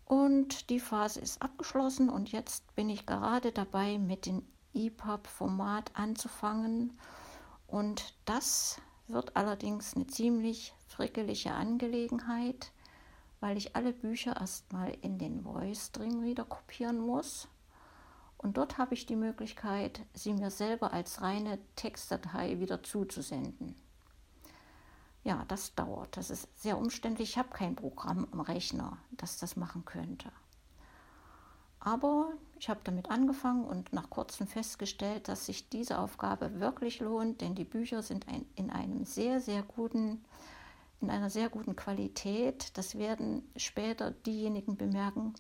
Und 0.06 0.70
die 0.70 0.80
Phase 0.80 1.20
ist 1.20 1.42
abgeschlossen 1.42 2.10
und 2.10 2.32
jetzt 2.32 2.76
bin 2.76 2.90
ich 2.90 3.06
gerade 3.06 3.52
dabei, 3.52 3.98
mit 3.98 4.26
den 4.26 4.46
EPUB-Format 4.74 5.92
anzufangen. 5.96 7.00
Und 7.68 8.14
das 8.26 8.80
wird 9.08 9.36
allerdings 9.36 9.96
eine 9.96 10.08
ziemlich 10.08 10.74
frickelige 10.88 11.52
Angelegenheit, 11.52 12.72
weil 13.40 13.58
ich 13.58 13.76
alle 13.76 13.94
Bücher 13.94 14.40
erstmal 14.40 14.96
in 15.02 15.18
den 15.18 15.44
Voice 15.44 15.92
Dream 15.92 16.20
Reader 16.22 16.46
kopieren 16.46 17.00
muss. 17.00 17.48
Und 18.38 18.58
dort 18.58 18.78
habe 18.78 18.94
ich 18.94 19.06
die 19.06 19.16
Möglichkeit, 19.16 20.02
sie 20.14 20.34
mir 20.34 20.52
selber 20.52 20.92
als 20.92 21.22
reine 21.22 21.60
Textdatei 21.76 22.60
wieder 22.60 22.84
zuzusenden. 22.84 23.76
Ja, 25.24 25.46
das 25.48 25.74
dauert. 25.76 26.18
Das 26.18 26.30
ist 26.30 26.48
sehr 26.62 26.78
umständlich. 26.78 27.32
Ich 27.32 27.38
habe 27.38 27.50
kein 27.50 27.76
Programm 27.76 28.28
am 28.32 28.42
Rechner, 28.42 28.98
das 29.12 29.38
das 29.38 29.56
machen 29.56 29.86
könnte. 29.86 30.32
Aber 31.80 32.34
ich 32.60 32.70
habe 32.70 32.80
damit 32.84 33.10
angefangen 33.10 33.66
und 33.66 33.92
nach 33.92 34.10
kurzem 34.10 34.48
festgestellt, 34.48 35.28
dass 35.28 35.46
sich 35.46 35.70
diese 35.70 36.00
Aufgabe 36.00 36.60
wirklich 36.60 37.00
lohnt, 37.00 37.42
denn 37.42 37.56
die 37.56 37.66
Bücher 37.66 38.02
sind 38.02 38.28
ein, 38.30 38.46
in 38.56 38.70
einem 38.70 39.04
sehr, 39.06 39.42
sehr 39.42 39.64
guten, 39.64 40.24
in 41.02 41.10
einer 41.10 41.30
sehr 41.30 41.50
guten 41.50 41.76
Qualität. 41.76 42.78
Das 42.78 42.98
werden 42.98 43.44
später 43.58 44.12
diejenigen 44.12 44.78
bemerken, 44.78 45.34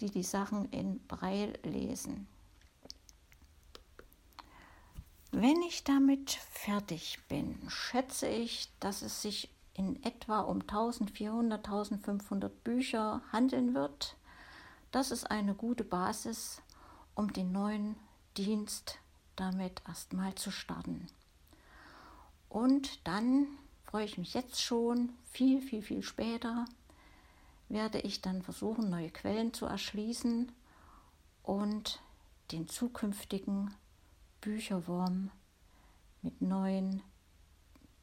die 0.00 0.10
die 0.10 0.22
Sachen 0.22 0.66
in 0.70 1.00
Braille 1.08 1.54
lesen. 1.64 2.28
Wenn 5.30 5.62
ich 5.62 5.84
damit 5.84 6.30
fertig 6.30 7.18
bin, 7.28 7.58
schätze 7.68 8.28
ich, 8.28 8.70
dass 8.80 9.02
es 9.02 9.22
sich 9.22 9.50
in 9.74 10.02
etwa 10.02 10.40
um 10.40 10.62
1400, 10.62 11.64
1500 11.66 12.64
Bücher 12.64 13.20
handeln 13.30 13.74
wird 13.74 14.16
das 14.90 15.10
ist 15.10 15.30
eine 15.30 15.54
gute 15.54 15.84
Basis, 15.84 16.62
um 17.14 17.32
den 17.32 17.52
neuen 17.52 17.96
Dienst 18.36 18.98
damit 19.36 19.82
erstmal 19.86 20.34
zu 20.34 20.50
starten. 20.50 21.06
Und 22.48 23.06
dann 23.06 23.46
freue 23.84 24.06
ich 24.06 24.16
mich 24.16 24.32
jetzt 24.32 24.62
schon, 24.62 25.10
viel, 25.30 25.60
viel, 25.60 25.82
viel 25.82 26.02
später 26.02 26.64
werde 27.68 28.00
ich 28.00 28.22
dann 28.22 28.42
versuchen, 28.42 28.88
neue 28.88 29.10
Quellen 29.10 29.52
zu 29.52 29.66
erschließen 29.66 30.50
und 31.42 32.00
den 32.50 32.66
zukünftigen 32.66 33.74
Bücherwurm 34.40 35.30
mit 36.22 36.40
neuen 36.40 37.02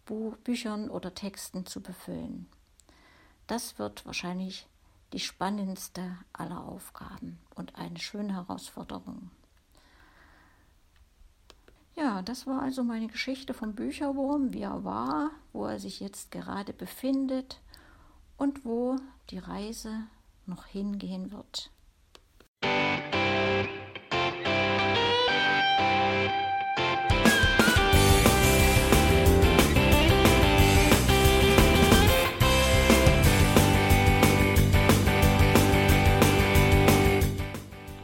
Buch 0.06 0.38
Büchern 0.38 0.90
oder 0.90 1.14
Texten 1.14 1.66
zu 1.66 1.82
befüllen. 1.82 2.48
Das 3.48 3.80
wird 3.80 4.06
wahrscheinlich 4.06 4.68
die 5.14 5.20
spannendste 5.20 6.18
aller 6.34 6.64
Aufgaben 6.64 7.40
und 7.56 7.76
eine 7.76 8.00
schöne 8.00 8.34
Herausforderung. 8.34 9.32
Ja, 11.96 12.22
das 12.22 12.46
war 12.46 12.62
also 12.62 12.84
meine 12.84 13.08
Geschichte 13.08 13.54
vom 13.54 13.74
Bücherwurm, 13.74 14.54
wie 14.54 14.64
er 14.64 14.84
war, 14.84 15.32
wo 15.54 15.66
er 15.66 15.80
sich 15.80 16.02
jetzt 16.02 16.32
gerade 16.32 16.74
befindet 16.74 17.62
und 18.38 18.66
wo 18.66 18.98
die 19.30 19.40
Reise 19.40 20.04
noch 20.46 20.66
hingehen 20.66 21.32
wird. 21.32 21.72